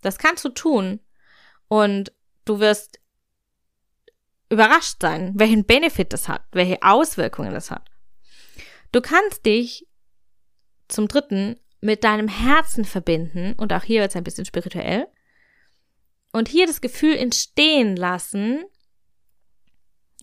Das 0.00 0.18
kannst 0.18 0.44
du 0.44 0.50
tun 0.50 1.00
und 1.68 2.12
du 2.44 2.60
wirst 2.60 3.00
überrascht 4.48 4.96
sein, 5.00 5.32
welchen 5.36 5.64
Benefit 5.64 6.12
das 6.12 6.28
hat, 6.28 6.42
welche 6.52 6.82
Auswirkungen 6.82 7.54
das 7.54 7.70
hat. 7.70 7.88
Du 8.92 9.00
kannst 9.00 9.46
dich 9.46 9.86
zum 10.88 11.08
dritten 11.08 11.58
mit 11.80 12.04
deinem 12.04 12.28
Herzen 12.28 12.84
verbinden 12.84 13.54
und 13.56 13.72
auch 13.72 13.84
hier 13.84 14.02
wird 14.02 14.14
ein 14.16 14.24
bisschen 14.24 14.44
spirituell 14.44 15.06
und 16.32 16.48
hier 16.48 16.66
das 16.66 16.80
Gefühl 16.80 17.16
entstehen 17.16 17.96
lassen, 17.96 18.64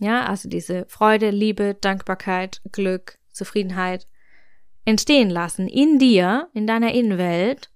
ja, 0.00 0.26
also 0.26 0.48
diese 0.48 0.86
Freude, 0.86 1.30
Liebe, 1.30 1.76
Dankbarkeit, 1.80 2.62
Glück, 2.70 3.18
Zufriedenheit 3.32 4.06
entstehen 4.84 5.28
lassen 5.28 5.68
in 5.68 5.98
dir, 5.98 6.48
in 6.54 6.66
deiner 6.66 6.94
Innenwelt, 6.94 7.70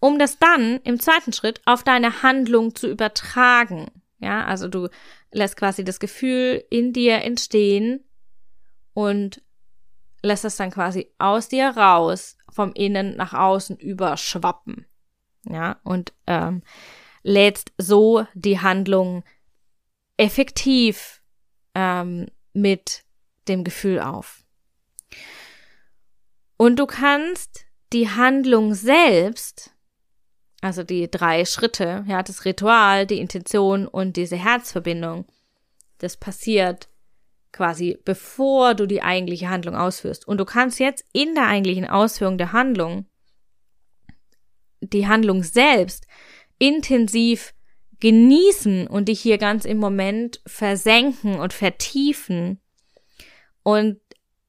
um 0.00 0.18
das 0.18 0.38
dann 0.38 0.80
im 0.84 1.00
zweiten 1.00 1.32
Schritt 1.32 1.60
auf 1.64 1.82
deine 1.82 2.22
Handlung 2.22 2.74
zu 2.74 2.88
übertragen. 2.88 3.90
Ja, 4.20 4.44
also 4.44 4.68
du 4.68 4.88
lässt 5.32 5.56
quasi 5.56 5.84
das 5.84 5.98
Gefühl 5.98 6.64
in 6.70 6.92
dir 6.92 7.16
entstehen 7.22 8.04
und 8.94 9.42
lässt 10.24 10.44
es 10.44 10.56
dann 10.56 10.70
quasi 10.70 11.12
aus 11.18 11.48
dir 11.48 11.68
raus, 11.68 12.36
vom 12.50 12.72
Innen 12.72 13.16
nach 13.16 13.34
außen 13.34 13.76
überschwappen. 13.76 14.86
Ja, 15.46 15.78
und 15.84 16.14
ähm, 16.26 16.62
lädst 17.22 17.72
so 17.76 18.26
die 18.34 18.60
Handlung 18.60 19.22
effektiv 20.16 21.22
ähm, 21.74 22.28
mit 22.54 23.04
dem 23.48 23.64
Gefühl 23.64 24.00
auf. 24.00 24.44
Und 26.56 26.78
du 26.78 26.86
kannst 26.86 27.66
die 27.92 28.08
Handlung 28.08 28.72
selbst, 28.74 29.74
also 30.62 30.82
die 30.82 31.10
drei 31.10 31.44
Schritte, 31.44 32.04
ja, 32.08 32.22
das 32.22 32.46
Ritual, 32.46 33.06
die 33.06 33.18
Intention 33.18 33.86
und 33.86 34.16
diese 34.16 34.36
Herzverbindung, 34.36 35.26
das 35.98 36.16
passiert 36.16 36.88
quasi 37.54 37.98
bevor 38.04 38.74
du 38.74 38.86
die 38.86 39.02
eigentliche 39.02 39.48
Handlung 39.48 39.74
ausführst. 39.74 40.28
Und 40.28 40.38
du 40.38 40.44
kannst 40.44 40.78
jetzt 40.80 41.04
in 41.12 41.34
der 41.34 41.46
eigentlichen 41.46 41.88
Ausführung 41.88 42.36
der 42.36 42.52
Handlung 42.52 43.06
die 44.80 45.06
Handlung 45.06 45.42
selbst 45.42 46.06
intensiv 46.58 47.54
genießen 48.00 48.86
und 48.86 49.08
dich 49.08 49.20
hier 49.20 49.38
ganz 49.38 49.64
im 49.64 49.78
Moment 49.78 50.42
versenken 50.46 51.38
und 51.38 51.52
vertiefen. 51.52 52.60
Und 53.62 53.98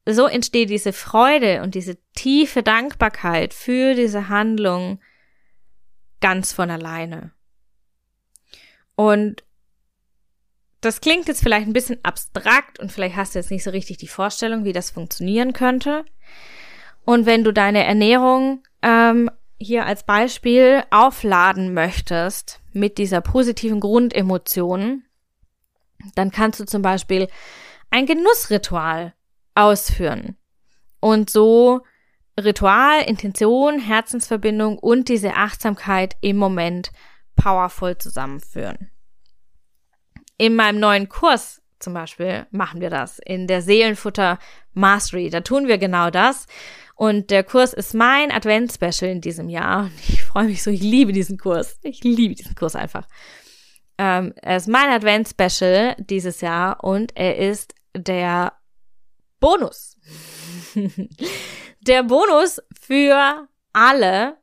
so 0.06 0.26
entsteht 0.26 0.68
diese 0.68 0.92
Freude 0.92 1.62
und 1.62 1.74
diese 1.74 1.96
tiefe 2.14 2.62
Dankbarkeit 2.62 3.54
für 3.54 3.94
diese 3.94 4.28
Handlung 4.28 5.00
ganz 6.20 6.52
von 6.52 6.70
alleine. 6.70 7.32
Und 8.94 9.44
das 10.80 11.00
klingt 11.00 11.28
jetzt 11.28 11.42
vielleicht 11.42 11.66
ein 11.66 11.72
bisschen 11.72 11.98
abstrakt 12.04 12.78
und 12.78 12.92
vielleicht 12.92 13.16
hast 13.16 13.34
du 13.34 13.38
jetzt 13.38 13.50
nicht 13.50 13.64
so 13.64 13.70
richtig 13.70 13.96
die 13.98 14.08
Vorstellung, 14.08 14.64
wie 14.64 14.72
das 14.72 14.90
funktionieren 14.90 15.52
könnte. 15.52 16.04
Und 17.04 17.26
wenn 17.26 17.44
du 17.44 17.52
deine 17.52 17.84
Ernährung 17.84 18.62
ähm, 18.82 19.30
hier 19.58 19.86
als 19.86 20.04
Beispiel 20.04 20.82
aufladen 20.90 21.72
möchtest 21.72 22.60
mit 22.72 22.98
dieser 22.98 23.20
positiven 23.20 23.80
Grundemotion, 23.80 25.04
dann 26.14 26.30
kannst 26.30 26.60
du 26.60 26.64
zum 26.64 26.82
Beispiel 26.82 27.28
ein 27.90 28.06
Genussritual 28.06 29.14
ausführen 29.54 30.36
und 31.00 31.30
so 31.30 31.82
Ritual, 32.38 33.02
Intention, 33.02 33.78
Herzensverbindung 33.78 34.78
und 34.78 35.08
diese 35.08 35.34
Achtsamkeit 35.34 36.16
im 36.20 36.36
Moment 36.36 36.90
powervoll 37.34 37.96
zusammenführen. 37.96 38.90
In 40.38 40.54
meinem 40.54 40.80
neuen 40.80 41.08
Kurs 41.08 41.62
zum 41.78 41.94
Beispiel 41.94 42.46
machen 42.50 42.80
wir 42.80 42.90
das 42.90 43.18
in 43.18 43.46
der 43.46 43.62
Seelenfutter 43.62 44.38
Mastery. 44.72 45.30
Da 45.30 45.40
tun 45.40 45.68
wir 45.68 45.78
genau 45.78 46.10
das. 46.10 46.46
Und 46.94 47.30
der 47.30 47.44
Kurs 47.44 47.74
ist 47.74 47.94
mein 47.94 48.32
Advents-Special 48.32 49.10
in 49.10 49.20
diesem 49.20 49.48
Jahr. 49.48 49.90
Ich 50.08 50.24
freue 50.24 50.44
mich 50.44 50.62
so, 50.62 50.70
ich 50.70 50.80
liebe 50.80 51.12
diesen 51.12 51.38
Kurs. 51.38 51.78
Ich 51.82 52.02
liebe 52.02 52.34
diesen 52.34 52.54
Kurs 52.54 52.74
einfach. 52.74 53.06
Ähm, 53.98 54.32
er 54.42 54.56
ist 54.56 54.68
mein 54.68 54.90
Advents-Special 54.90 55.96
dieses 55.98 56.40
Jahr 56.40 56.82
und 56.82 57.16
er 57.16 57.36
ist 57.36 57.74
der 57.94 58.54
Bonus. 59.40 59.98
der 61.80 62.02
Bonus 62.02 62.60
für 62.80 63.48
alle, 63.72 64.36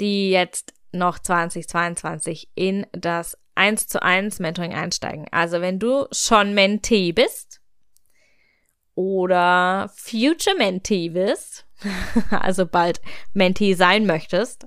die 0.00 0.30
jetzt 0.30 0.74
noch 0.92 1.18
2022 1.18 2.50
in 2.54 2.86
das 2.92 3.38
1 3.56 3.88
zu 3.88 4.02
1 4.02 4.38
Mentoring 4.38 4.74
einsteigen. 4.74 5.26
Also 5.30 5.60
wenn 5.60 5.78
du 5.78 6.06
schon 6.12 6.54
Mentee 6.54 7.12
bist 7.12 7.60
oder 8.94 9.90
Future 9.94 10.56
Mentee 10.56 11.10
bist, 11.10 11.66
also 12.30 12.66
bald 12.66 13.00
Mentee 13.32 13.74
sein 13.74 14.06
möchtest, 14.06 14.66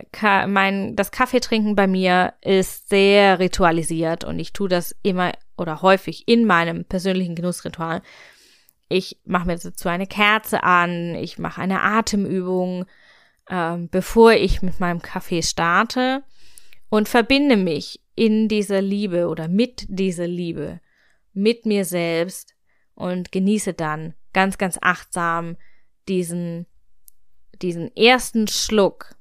mein, 0.47 0.97
das 0.97 1.11
Kaffeetrinken 1.11 1.75
bei 1.75 1.87
mir 1.87 2.35
ist 2.43 2.89
sehr 2.89 3.39
ritualisiert 3.39 4.25
und 4.25 4.39
ich 4.39 4.53
tue 4.53 4.69
das 4.69 4.95
immer 5.03 5.33
oder 5.57 5.83
häufig 5.83 6.29
in 6.29 6.45
meinem 6.47 6.85
persönlichen 6.85 7.35
Genussritual. 7.35 8.03
Ich 8.89 9.19
mache 9.25 9.47
mir 9.47 9.59
dazu 9.59 9.89
eine 9.89 10.07
Kerze 10.07 10.63
an, 10.63 11.17
ich 11.17 11.39
mache 11.39 11.61
eine 11.61 11.83
Atemübung, 11.83 12.85
ähm, 13.51 13.89
bevor 13.89 14.33
ich 14.33 14.63
mit 14.63 14.79
meinem 14.79 15.03
Kaffee 15.03 15.43
starte 15.43 16.23
und 16.89 17.09
verbinde 17.09 17.57
mich 17.57 18.01
in 18.15 18.49
dieser 18.49 18.81
Liebe 18.81 19.29
oder 19.29 19.49
mit 19.49 19.87
dieser 19.89 20.27
Liebe 20.27 20.81
mit 21.37 21.67
mir 21.67 21.85
selbst 21.85 22.55
und 22.95 23.31
genieße 23.31 23.75
dann 23.75 24.15
ganz, 24.33 24.57
ganz 24.57 24.79
achtsam 24.81 25.57
diesen, 26.09 26.67
diesen 27.61 27.95
ersten 27.95 28.49
Schluck 28.49 29.16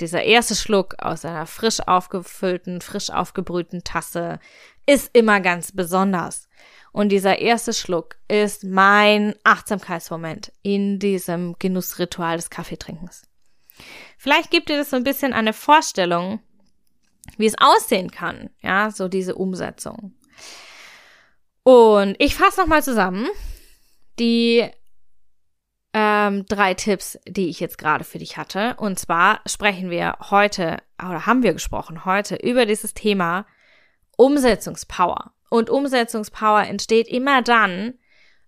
dieser 0.00 0.22
erste 0.22 0.54
Schluck 0.54 0.96
aus 0.98 1.24
einer 1.24 1.46
frisch 1.46 1.80
aufgefüllten, 1.80 2.80
frisch 2.80 3.10
aufgebrühten 3.10 3.84
Tasse 3.84 4.38
ist 4.86 5.10
immer 5.12 5.40
ganz 5.40 5.72
besonders. 5.72 6.48
Und 6.92 7.10
dieser 7.10 7.38
erste 7.38 7.72
Schluck 7.72 8.16
ist 8.28 8.64
mein 8.64 9.34
Achtsamkeitsmoment 9.44 10.52
in 10.62 10.98
diesem 10.98 11.56
Genussritual 11.58 12.36
des 12.36 12.50
Kaffeetrinkens. 12.50 13.22
Vielleicht 14.16 14.50
gibt 14.50 14.68
dir 14.68 14.78
das 14.78 14.90
so 14.90 14.96
ein 14.96 15.04
bisschen 15.04 15.32
eine 15.32 15.52
Vorstellung, 15.52 16.40
wie 17.36 17.46
es 17.46 17.58
aussehen 17.58 18.10
kann, 18.10 18.50
ja, 18.62 18.90
so 18.90 19.08
diese 19.08 19.34
Umsetzung. 19.34 20.14
Und 21.62 22.16
ich 22.18 22.34
fasse 22.34 22.60
nochmal 22.60 22.82
zusammen 22.82 23.28
die 24.18 24.68
ähm, 25.92 26.44
drei 26.46 26.74
Tipps, 26.74 27.18
die 27.26 27.48
ich 27.48 27.60
jetzt 27.60 27.78
gerade 27.78 28.04
für 28.04 28.18
dich 28.18 28.36
hatte. 28.36 28.74
Und 28.78 28.98
zwar 28.98 29.40
sprechen 29.46 29.90
wir 29.90 30.16
heute, 30.30 30.78
oder 30.98 31.26
haben 31.26 31.42
wir 31.42 31.52
gesprochen 31.52 32.04
heute 32.04 32.36
über 32.36 32.66
dieses 32.66 32.94
Thema 32.94 33.46
Umsetzungspower. 34.16 35.32
Und 35.50 35.70
Umsetzungspower 35.70 36.64
entsteht 36.64 37.08
immer 37.08 37.42
dann, 37.42 37.94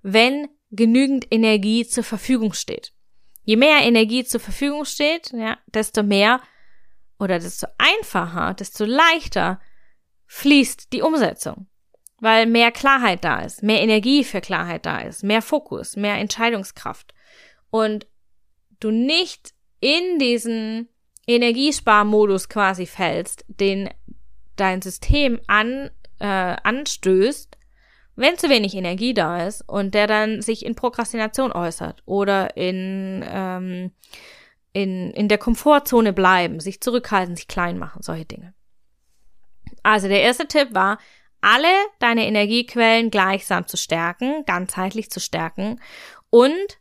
wenn 0.02 0.48
genügend 0.70 1.26
Energie 1.30 1.86
zur 1.86 2.04
Verfügung 2.04 2.52
steht. 2.52 2.92
Je 3.44 3.56
mehr 3.56 3.80
Energie 3.82 4.24
zur 4.24 4.40
Verfügung 4.40 4.84
steht, 4.84 5.32
ja, 5.32 5.58
desto 5.66 6.02
mehr 6.02 6.40
oder 7.18 7.38
desto 7.38 7.66
einfacher, 7.78 8.54
desto 8.54 8.84
leichter 8.84 9.60
fließt 10.26 10.92
die 10.92 11.02
Umsetzung. 11.02 11.66
Weil 12.20 12.46
mehr 12.46 12.70
Klarheit 12.70 13.24
da 13.24 13.40
ist, 13.40 13.62
mehr 13.62 13.80
Energie 13.80 14.24
für 14.24 14.42
Klarheit 14.42 14.84
da 14.84 14.98
ist, 14.98 15.24
mehr 15.24 15.40
Fokus, 15.40 15.96
mehr 15.96 16.16
Entscheidungskraft. 16.16 17.14
Und 17.70 18.06
du 18.80 18.90
nicht 18.90 19.52
in 19.80 20.18
diesen 20.18 20.88
Energiesparmodus 21.26 22.48
quasi 22.48 22.86
fällst, 22.86 23.44
den 23.48 23.88
dein 24.56 24.82
System 24.82 25.40
an, 25.46 25.90
äh, 26.18 26.26
anstößt, 26.26 27.56
wenn 28.16 28.36
zu 28.36 28.50
wenig 28.50 28.74
Energie 28.74 29.14
da 29.14 29.46
ist 29.46 29.62
und 29.66 29.94
der 29.94 30.06
dann 30.06 30.42
sich 30.42 30.64
in 30.64 30.74
Prokrastination 30.74 31.52
äußert 31.52 32.02
oder 32.04 32.56
in, 32.56 33.24
ähm, 33.26 33.92
in, 34.72 35.10
in 35.12 35.28
der 35.28 35.38
Komfortzone 35.38 36.12
bleiben, 36.12 36.60
sich 36.60 36.80
zurückhalten, 36.80 37.36
sich 37.36 37.48
klein 37.48 37.78
machen, 37.78 38.02
solche 38.02 38.26
Dinge. 38.26 38.52
Also 39.82 40.08
der 40.08 40.20
erste 40.20 40.46
Tipp 40.46 40.74
war, 40.74 40.98
alle 41.40 41.72
deine 41.98 42.26
Energiequellen 42.26 43.10
gleichsam 43.10 43.66
zu 43.66 43.78
stärken, 43.78 44.44
ganzheitlich 44.44 45.10
zu 45.10 45.20
stärken 45.20 45.80
und 46.28 46.79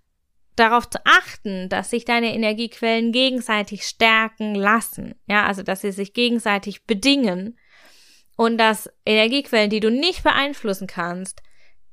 darauf 0.59 0.89
zu 0.89 0.99
achten, 1.05 1.69
dass 1.69 1.89
sich 1.89 2.05
deine 2.05 2.33
Energiequellen 2.33 3.11
gegenseitig 3.11 3.83
stärken 3.83 4.55
lassen. 4.55 5.15
Ja, 5.27 5.45
also 5.45 5.63
dass 5.63 5.81
sie 5.81 5.91
sich 5.91 6.13
gegenseitig 6.13 6.85
bedingen 6.85 7.57
und 8.35 8.57
dass 8.57 8.89
Energiequellen, 9.05 9.69
die 9.69 9.79
du 9.79 9.91
nicht 9.91 10.23
beeinflussen 10.23 10.87
kannst, 10.87 11.41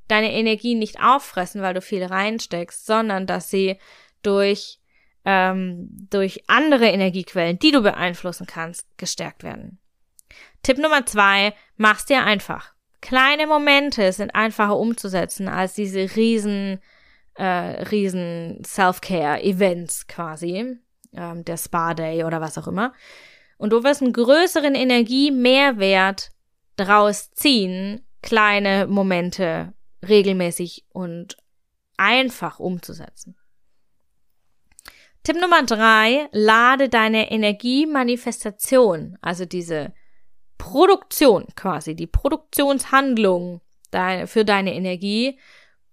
deine 0.07 0.31
Energie 0.31 0.75
nicht 0.75 1.01
auffressen, 1.01 1.61
weil 1.61 1.73
du 1.73 1.81
viel 1.81 2.03
reinsteckst, 2.03 2.85
sondern 2.85 3.27
dass 3.27 3.49
sie 3.49 3.77
durch 4.23 4.79
ähm, 5.25 5.89
durch 6.09 6.43
andere 6.47 6.87
Energiequellen, 6.87 7.59
die 7.59 7.71
du 7.71 7.81
beeinflussen 7.81 8.47
kannst, 8.47 8.87
gestärkt 8.97 9.43
werden. 9.43 9.79
Tipp 10.63 10.77
Nummer 10.77 11.05
zwei, 11.05 11.53
mach's 11.75 12.05
dir 12.05 12.23
einfach. 12.23 12.73
Kleine 13.01 13.45
Momente 13.45 14.11
sind 14.13 14.33
einfacher 14.35 14.77
umzusetzen 14.77 15.49
als 15.49 15.73
diese 15.73 16.15
riesen, 16.15 16.79
äh, 17.37 17.83
riesen 17.83 18.63
Self-Care-Events 18.65 20.07
quasi, 20.07 20.77
ähm, 21.13 21.45
der 21.45 21.57
Spa-Day 21.57 22.23
oder 22.23 22.41
was 22.41 22.57
auch 22.57 22.67
immer. 22.67 22.93
Und 23.57 23.71
du 23.71 23.83
wirst 23.83 24.01
einen 24.01 24.13
größeren 24.13 24.75
Energie-Mehrwert 24.75 26.31
draus 26.75 27.31
ziehen, 27.31 28.05
kleine 28.21 28.87
Momente 28.87 29.73
regelmäßig 30.07 30.85
und 30.89 31.37
einfach 31.97 32.59
umzusetzen. 32.59 33.35
Tipp 35.23 35.41
Nummer 35.41 35.63
drei, 35.63 36.29
lade 36.31 36.87
deine 36.87 37.31
Energiemanifestation, 37.31 39.17
also 39.21 39.45
diese 39.45 39.93
Produktion 40.57 41.47
quasi, 41.55 41.95
die 41.95 42.07
Produktionshandlung 42.07 43.61
für 44.25 44.45
deine 44.45 44.73
Energie 44.73 45.39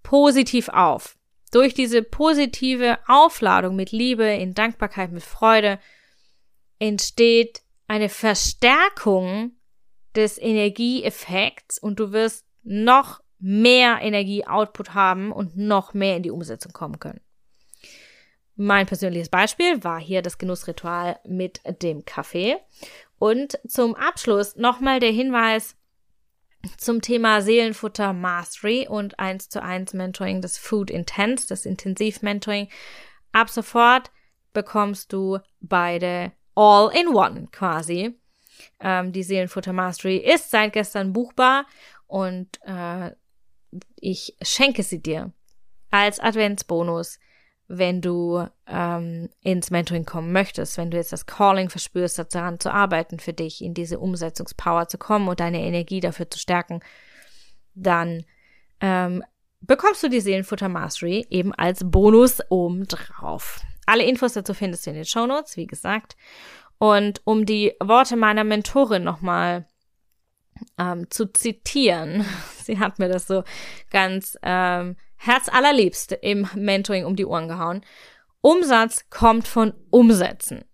positiv 0.03 0.69
auf. 0.69 1.17
Durch 1.55 1.73
diese 1.73 2.03
positive 2.03 2.99
Aufladung 3.07 3.77
mit 3.77 3.93
Liebe, 3.93 4.25
in 4.25 4.55
Dankbarkeit, 4.55 5.13
mit 5.13 5.23
Freude 5.23 5.79
entsteht 6.81 7.63
eine 7.87 8.09
Verstärkung 8.09 9.53
des 10.17 10.37
Energieeffekts 10.37 11.79
und 11.79 12.01
du 12.01 12.11
wirst 12.11 12.45
noch 12.65 13.23
mehr 13.39 13.99
Energie-Output 14.01 14.95
haben 14.95 15.31
und 15.31 15.57
noch 15.57 15.95
mehr 15.95 16.17
in 16.17 16.25
die 16.25 16.33
Umsetzung 16.33 16.73
kommen 16.73 16.99
können. 16.99 17.21
Mein 18.57 18.87
persönliches 18.87 19.29
Beispiel 19.29 19.85
war 19.85 20.01
hier 20.01 20.23
das 20.23 20.39
Genussritual 20.39 21.21
mit 21.25 21.61
dem 21.83 22.05
Kaffee. 22.05 22.57
Und 23.21 23.61
zum 23.65 23.95
Abschluss 23.95 24.57
nochmal 24.57 24.99
der 24.99 25.13
Hinweis 25.13 25.77
zum 26.77 27.01
Thema 27.01 27.43
Seelenfutter 27.43 28.13
Mastery 28.13 28.87
und 28.89 29.19
1 29.19 29.49
zu 29.49 29.63
1 29.63 29.95
Mentoring, 29.95 30.41
das 30.41 30.59
Food 30.59 30.91
Intense, 30.91 31.47
das 31.49 31.67
Intensiv-Mentoring. 31.67 32.69
Ab 33.33 33.51
sofort 33.51 34.11
bekommst 34.53 35.13
du 35.13 35.39
beide 35.61 36.33
all 36.55 36.91
in 36.95 37.09
one 37.09 37.49
quasi. 37.51 38.19
Ähm, 38.81 39.13
die 39.13 39.23
Seelenfutter 39.23 39.73
Mastery 39.73 40.17
ist 40.17 40.51
seit 40.51 40.73
gestern 40.73 41.13
buchbar 41.13 41.67
und 42.07 42.61
äh, 42.63 43.11
ich 43.97 44.37
schenke 44.43 44.83
sie 44.83 45.03
dir 45.03 45.33
als 45.91 46.21
Adventsbonus 46.21 47.19
wenn 47.67 48.01
du 48.01 48.47
ähm, 48.67 49.31
ins 49.41 49.71
Mentoring 49.71 50.05
kommen 50.05 50.33
möchtest, 50.33 50.77
wenn 50.77 50.91
du 50.91 50.97
jetzt 50.97 51.13
das 51.13 51.27
Calling 51.27 51.71
verspürst, 51.71 52.19
daran 52.33 52.61
zu 52.61 52.73
arbeiten 52.73 53.19
für 53.19 53.33
dich, 53.33 53.63
in 53.63 53.75
diese 53.75 53.99
Umsetzungspower 53.99 54.89
zu 54.89 54.99
kommen 54.99 55.29
und 55.29 55.41
deine 55.41 55.63
Energie 55.63 56.01
dafür 56.01 56.31
zu 56.31 56.39
stärken, 56.39 56.81
dann 57.75 58.25
ähm, 58.81 59.25
bekommst 59.61 60.03
du 60.03 60.09
die 60.09 60.21
Seelenfutter 60.21 60.69
Mastery 60.69 61.27
eben 61.31 61.55
als 61.55 61.81
Bonus 61.85 62.41
obendrauf. 62.51 63.61
Alle 63.87 64.05
Infos 64.05 64.35
dazu 64.35 64.55
findest 64.55 64.87
du 64.87 64.91
in 64.91 64.97
den 64.97 65.05
Show 65.05 65.27
Notes, 65.27 65.57
wie 65.57 65.67
gesagt. 65.67 66.17
Und 66.79 67.23
um 67.25 67.47
die 67.47 67.73
Worte 67.83 68.17
meiner 68.17 68.45
Mentorin 68.45 69.05
nochmal 69.05 69.67
ähm, 70.79 71.11
zu 71.11 71.33
zitieren, 71.33 72.25
sie 72.63 72.79
hat 72.79 72.99
mir 72.99 73.09
das 73.09 73.27
so 73.27 73.43
ganz 73.91 74.37
ähm, 74.43 74.97
herzallerliebst 75.27 76.13
im 76.23 76.49
Mentoring 76.55 77.05
um 77.05 77.17
die 77.17 77.27
Ohren 77.27 77.49
gehauen. 77.49 77.85
Umsatz 78.41 79.09
kommt 79.11 79.49
von 79.49 79.73
Umsetzen. 79.91 80.65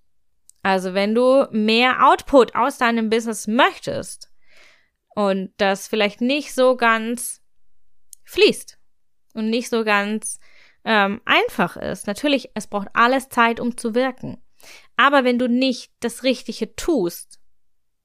Also 0.62 0.92
wenn 0.94 1.14
du 1.14 1.46
mehr 1.50 2.06
Output 2.06 2.54
aus 2.54 2.78
deinem 2.78 3.08
Business 3.10 3.46
möchtest 3.46 4.30
und 5.14 5.52
das 5.56 5.88
vielleicht 5.88 6.20
nicht 6.20 6.54
so 6.54 6.76
ganz 6.76 7.42
fließt 8.24 8.78
und 9.34 9.50
nicht 9.50 9.68
so 9.68 9.84
ganz 9.84 10.38
ähm, 10.84 11.20
einfach 11.24 11.76
ist. 11.76 12.06
Natürlich, 12.06 12.50
es 12.54 12.66
braucht 12.66 12.88
alles 12.94 13.28
Zeit, 13.28 13.60
um 13.60 13.76
zu 13.76 13.94
wirken. 13.94 14.42
Aber 14.96 15.24
wenn 15.24 15.38
du 15.38 15.48
nicht 15.48 15.92
das 16.00 16.22
Richtige 16.22 16.74
tust, 16.76 17.39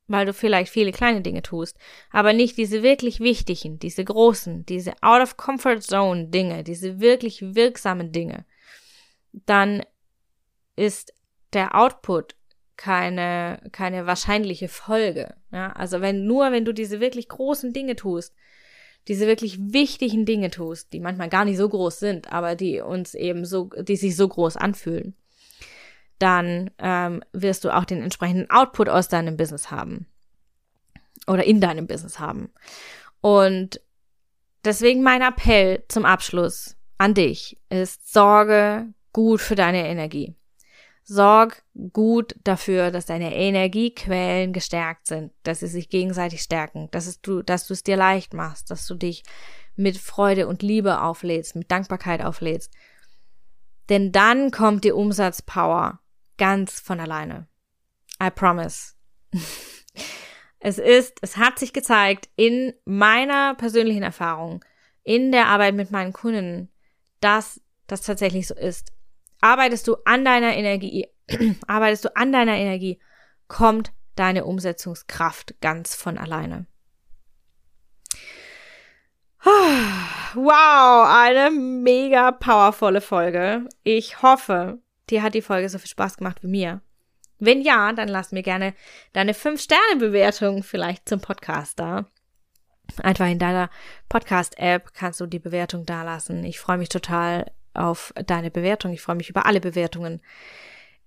weil 0.08 0.26
du 0.26 0.34
vielleicht 0.34 0.72
viele 0.72 0.92
kleine 0.92 1.22
Dinge 1.22 1.42
tust, 1.42 1.78
aber 2.12 2.34
nicht 2.34 2.58
diese 2.58 2.84
wirklich 2.84 3.20
wichtigen, 3.20 3.80
diese 3.80 4.04
großen, 4.04 4.66
diese 4.66 4.94
out 5.02 5.22
of 5.22 5.38
comfort 5.38 5.82
zone 5.82 6.28
Dinge, 6.28 6.64
diese 6.64 7.00
wirklich 7.00 7.56
wirksamen 7.56 8.12
Dinge, 8.12 8.46
dann 9.34 9.84
ist 10.76 11.14
der 11.54 11.76
Output 11.76 12.36
keine, 12.78 13.62
keine 13.72 14.06
wahrscheinliche 14.06 14.68
Folge. 14.68 15.36
Ja, 15.52 15.72
also 15.72 16.02
wenn 16.02 16.26
nur, 16.26 16.52
wenn 16.52 16.66
du 16.66 16.74
diese 16.74 17.00
wirklich 17.00 17.30
großen 17.30 17.74
Dinge 17.74 17.96
tust, 17.96 18.36
diese 19.08 19.28
wirklich 19.28 19.58
wichtigen 19.60 20.26
Dinge 20.26 20.50
tust, 20.50 20.92
die 20.92 21.00
manchmal 21.00 21.30
gar 21.30 21.46
nicht 21.46 21.58
so 21.58 21.70
groß 21.70 22.00
sind, 22.00 22.32
aber 22.32 22.56
die 22.56 22.82
uns 22.82 23.14
eben 23.14 23.46
so, 23.46 23.70
die 23.82 23.96
sich 23.96 24.16
so 24.16 24.28
groß 24.28 24.58
anfühlen, 24.58 25.16
dann 26.20 26.72
ähm, 26.80 27.24
wirst 27.34 27.64
du 27.64 27.76
auch 27.76 27.86
den 27.86 28.02
entsprechenden 28.02 28.50
Output 28.50 28.90
aus 28.90 29.08
deinem 29.08 29.38
Business 29.38 29.72
haben. 29.72 30.08
Oder 31.28 31.44
in 31.44 31.60
deinem 31.60 31.88
Business 31.88 32.20
haben. 32.20 32.52
Und 33.22 33.82
deswegen 34.64 35.02
mein 35.02 35.22
Appell 35.22 35.84
zum 35.88 36.06
Abschluss 36.06 36.76
an 36.98 37.14
dich 37.14 37.60
ist, 37.70 38.12
sorge 38.14 38.88
gut 39.12 39.42
für 39.42 39.56
deine 39.56 39.88
Energie. 39.88 40.36
Sorg 41.04 41.64
gut 41.94 42.36
dafür, 42.44 42.90
dass 42.90 43.06
deine 43.06 43.36
Energiequellen 43.36 44.54
gestärkt 44.54 45.08
sind, 45.08 45.32
dass 45.44 45.60
sie 45.60 45.68
sich 45.68 45.90
gegenseitig 45.90 46.42
stärken, 46.42 46.90
dass 46.92 47.06
es 47.06 47.22
du, 47.22 47.44
dass 47.44 47.68
du 47.68 47.74
es 47.74 47.84
dir 47.84 47.96
leicht 47.96 48.34
machst, 48.34 48.72
dass 48.72 48.88
du 48.88 48.96
dich 48.96 49.24
mit 49.76 49.98
Freude 49.98 50.48
und 50.48 50.64
Liebe 50.64 51.02
auflädst, 51.02 51.56
mit 51.56 51.70
Dankbarkeit 51.70 52.24
auflädst. 52.24 52.74
Denn 53.90 54.12
dann 54.12 54.52
kommt 54.52 54.84
die 54.84 54.92
Umsatzpower 54.92 56.00
Ganz 56.38 56.80
von 56.80 57.00
alleine. 57.00 57.48
I 58.22 58.30
promise. 58.30 58.94
es 60.60 60.78
ist, 60.78 61.20
es 61.22 61.38
hat 61.38 61.60
sich 61.60 61.74
gezeigt 61.74 62.30
in 62.36 62.74
meiner 62.86 63.56
persönlichen 63.56 64.04
Erfahrung, 64.04 64.64
in 65.04 65.32
der 65.32 65.48
Arbeit 65.48 65.76
mit 65.76 65.92
meinen 65.92 66.14
Kunden, 66.14 66.70
dass 67.20 67.62
das 67.88 68.02
tatsächlich 68.02 68.48
so 68.48 68.56
ist. 68.56 68.92
Arbeitest 69.42 69.88
du 69.88 69.96
an 70.06 70.26
deiner 70.26 70.56
Energie, 70.56 71.08
arbeitest 71.68 72.06
du 72.06 72.16
an 72.16 72.32
deiner 72.32 72.56
Energie, 72.56 73.00
kommt 73.48 73.94
deine 74.16 74.46
Umsetzungskraft 74.46 75.60
ganz 75.62 75.96
von 75.96 76.18
alleine. 76.18 76.66
Wow, 80.38 81.08
eine 81.08 81.50
mega 81.50 82.34
powervolle 82.34 83.00
Folge. 83.00 83.70
Ich 83.84 84.22
hoffe, 84.22 84.80
dir 85.10 85.24
hat 85.24 85.34
die 85.34 85.42
Folge 85.42 85.70
so 85.70 85.78
viel 85.78 85.90
Spaß 85.90 86.18
gemacht 86.18 86.40
wie 86.42 86.48
mir. 86.48 86.82
Wenn 87.40 87.62
ja, 87.62 87.92
dann 87.94 88.08
lass 88.08 88.32
mir 88.32 88.44
gerne 88.44 88.74
deine 89.14 89.34
5-Sterne-Bewertung 89.34 90.64
vielleicht 90.64 91.10
zum 91.10 91.20
Podcast 91.20 91.80
da. 91.80 92.06
Einfach 93.02 93.28
in 93.28 93.40
deiner 93.40 93.70
Podcast-App 94.10 94.94
kannst 94.94 95.20
du 95.20 95.26
die 95.26 95.40
Bewertung 95.40 95.86
dalassen. 95.86 96.44
Ich 96.44 96.60
freue 96.60 96.78
mich 96.78 96.90
total 96.90 97.52
auf 97.74 98.14
deine 98.26 98.52
Bewertung. 98.52 98.94
Ich 98.94 99.02
freue 99.02 99.16
mich 99.16 99.30
über 99.30 99.46
alle 99.46 99.60
Bewertungen. 99.60 100.22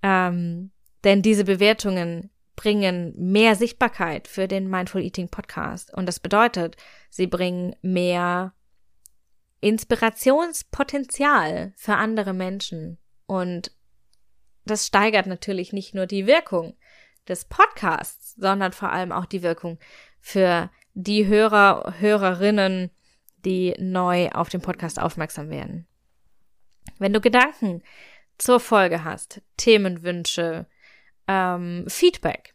Ähm, 0.02 0.70
denn 1.04 1.22
diese 1.22 1.44
Bewertungen 1.44 2.30
bringen 2.56 3.14
mehr 3.16 3.54
Sichtbarkeit 3.54 4.28
für 4.28 4.48
den 4.48 4.68
Mindful 4.68 5.02
Eating 5.02 5.28
Podcast. 5.28 5.94
Und 5.94 6.06
das 6.06 6.20
bedeutet, 6.20 6.76
sie 7.08 7.28
bringen 7.28 7.74
mehr 7.82 8.52
Inspirationspotenzial 9.60 11.72
für 11.76 11.94
andere 11.94 12.34
Menschen. 12.34 12.98
Und 13.26 13.70
das 14.70 14.86
steigert 14.86 15.26
natürlich 15.26 15.72
nicht 15.72 15.94
nur 15.94 16.06
die 16.06 16.26
Wirkung 16.26 16.76
des 17.28 17.44
Podcasts, 17.44 18.34
sondern 18.36 18.72
vor 18.72 18.90
allem 18.90 19.12
auch 19.12 19.26
die 19.26 19.42
Wirkung 19.42 19.78
für 20.20 20.70
die 20.94 21.26
Hörer, 21.26 21.94
Hörerinnen, 21.98 22.90
die 23.44 23.74
neu 23.78 24.30
auf 24.30 24.48
den 24.48 24.60
Podcast 24.60 25.00
aufmerksam 25.00 25.50
werden. 25.50 25.86
Wenn 26.98 27.12
du 27.12 27.20
Gedanken 27.20 27.82
zur 28.38 28.60
Folge 28.60 29.04
hast, 29.04 29.42
Themenwünsche, 29.56 30.66
ähm, 31.26 31.84
Feedback 31.88 32.54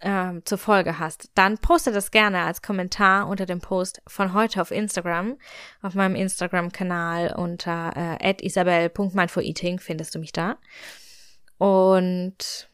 ähm, 0.00 0.44
zur 0.44 0.58
Folge 0.58 0.98
hast, 0.98 1.30
dann 1.34 1.58
poste 1.58 1.92
das 1.92 2.10
gerne 2.10 2.42
als 2.42 2.62
Kommentar 2.62 3.28
unter 3.28 3.46
dem 3.46 3.60
Post 3.60 4.02
von 4.06 4.32
heute 4.32 4.60
auf 4.60 4.70
Instagram. 4.70 5.38
Auf 5.82 5.94
meinem 5.94 6.14
Instagram-Kanal 6.14 7.34
unter 7.36 8.18
äh, 8.20 8.34
isabel.mindforeating 8.40 9.78
findest 9.78 10.14
du 10.14 10.18
mich 10.18 10.32
da. 10.32 10.58
Und 11.60 12.70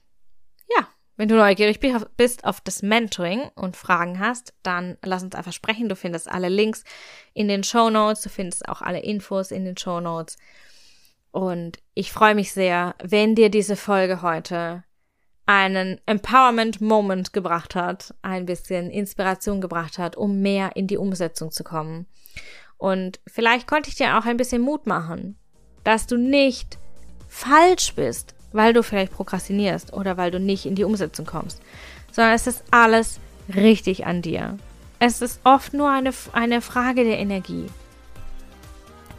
ja, 0.77 0.87
wenn 1.17 1.29
du 1.29 1.35
neugierig 1.35 1.81
bist 2.17 2.45
auf 2.45 2.61
das 2.61 2.83
Mentoring 2.83 3.51
und 3.57 3.77
Fragen 3.77 4.21
hast, 4.21 4.55
dann 4.63 4.97
lass 5.03 5.25
uns 5.25 5.35
einfach 5.35 5.53
sprechen. 5.53 5.89
Du 5.89 5.97
findest 5.97 6.31
alle 6.31 6.49
Links 6.49 6.85
in 7.35 7.49
den 7.49 7.65
Show 7.65 7.91
Notes, 7.91 8.23
du 8.23 8.29
findest 8.29 8.69
auch 8.69 8.83
alle 8.83 9.01
Infos 9.01 9.51
in 9.51 9.65
den 9.65 9.77
Show 9.77 9.99
Notes. 9.99 10.37
Und 11.33 11.81
ich 11.95 12.13
freue 12.13 12.37
mich 12.37 12.53
sehr, 12.53 12.95
wenn 13.03 13.35
dir 13.35 13.51
diese 13.51 13.75
Folge 13.75 14.23
heute 14.23 14.85
einen 15.47 16.01
Empowerment 16.07 16.81
Moment 16.81 17.33
gebracht 17.33 17.75
hat, 17.75 18.15
ein 18.23 18.47
bisschen 18.47 18.89
Inspiration 18.93 19.61
gebracht 19.61 19.99
hat, 19.99 20.15
um 20.15 20.43
mehr 20.43 20.77
in 20.77 20.87
die 20.87 20.97
Umsetzung 20.97 21.51
zu 21.51 21.65
kommen. 21.65 22.07
Und 22.79 23.19
vielleicht 23.27 23.67
konnte 23.67 23.89
ich 23.89 23.97
dir 23.97 24.17
auch 24.17 24.27
ein 24.27 24.37
bisschen 24.37 24.63
Mut 24.63 24.87
machen, 24.87 25.37
dass 25.83 26.07
du 26.07 26.17
nicht 26.17 26.79
falsch 27.27 27.97
bist, 27.97 28.36
weil 28.57 28.73
du 28.73 28.83
vielleicht 28.83 29.13
prokrastinierst 29.13 29.93
oder 29.93 30.17
weil 30.17 30.31
du 30.31 30.41
nicht 30.41 30.67
in 30.67 30.75
die 30.75 30.85
Umsetzung 30.85 31.27
kommst, 31.27 31.61
sondern 32.11 32.35
es 32.35 32.47
ist 32.47 32.65
alles 32.71 33.21
richtig 33.55 34.07
an 34.07 34.23
dir. 34.23 34.59
Es 34.99 35.21
ist 35.21 35.41
oft 35.45 35.75
nur 35.75 35.91
eine, 35.91 36.11
eine 36.33 36.61
Frage 36.61 37.05
der 37.05 37.19
Energie. 37.19 37.67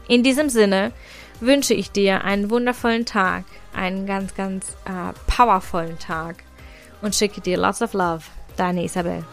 In 0.08 0.24
diesem 0.24 0.50
Sinne 0.50 0.92
wünsche 1.40 1.74
ich 1.74 1.92
dir 1.92 2.24
einen 2.24 2.50
wundervollen 2.50 3.06
Tag, 3.06 3.44
einen 3.74 4.08
ganz, 4.08 4.36
ganz 4.36 4.76
äh, 4.86 5.14
powervollen 5.28 6.00
Tag 6.00 6.38
und 7.02 7.16
schicke 7.16 7.42
dir 7.42 7.58
lots 7.58 7.82
of 7.82 7.94
love. 7.94 8.24
Deine 8.56 8.84
Isabel. 8.84 9.24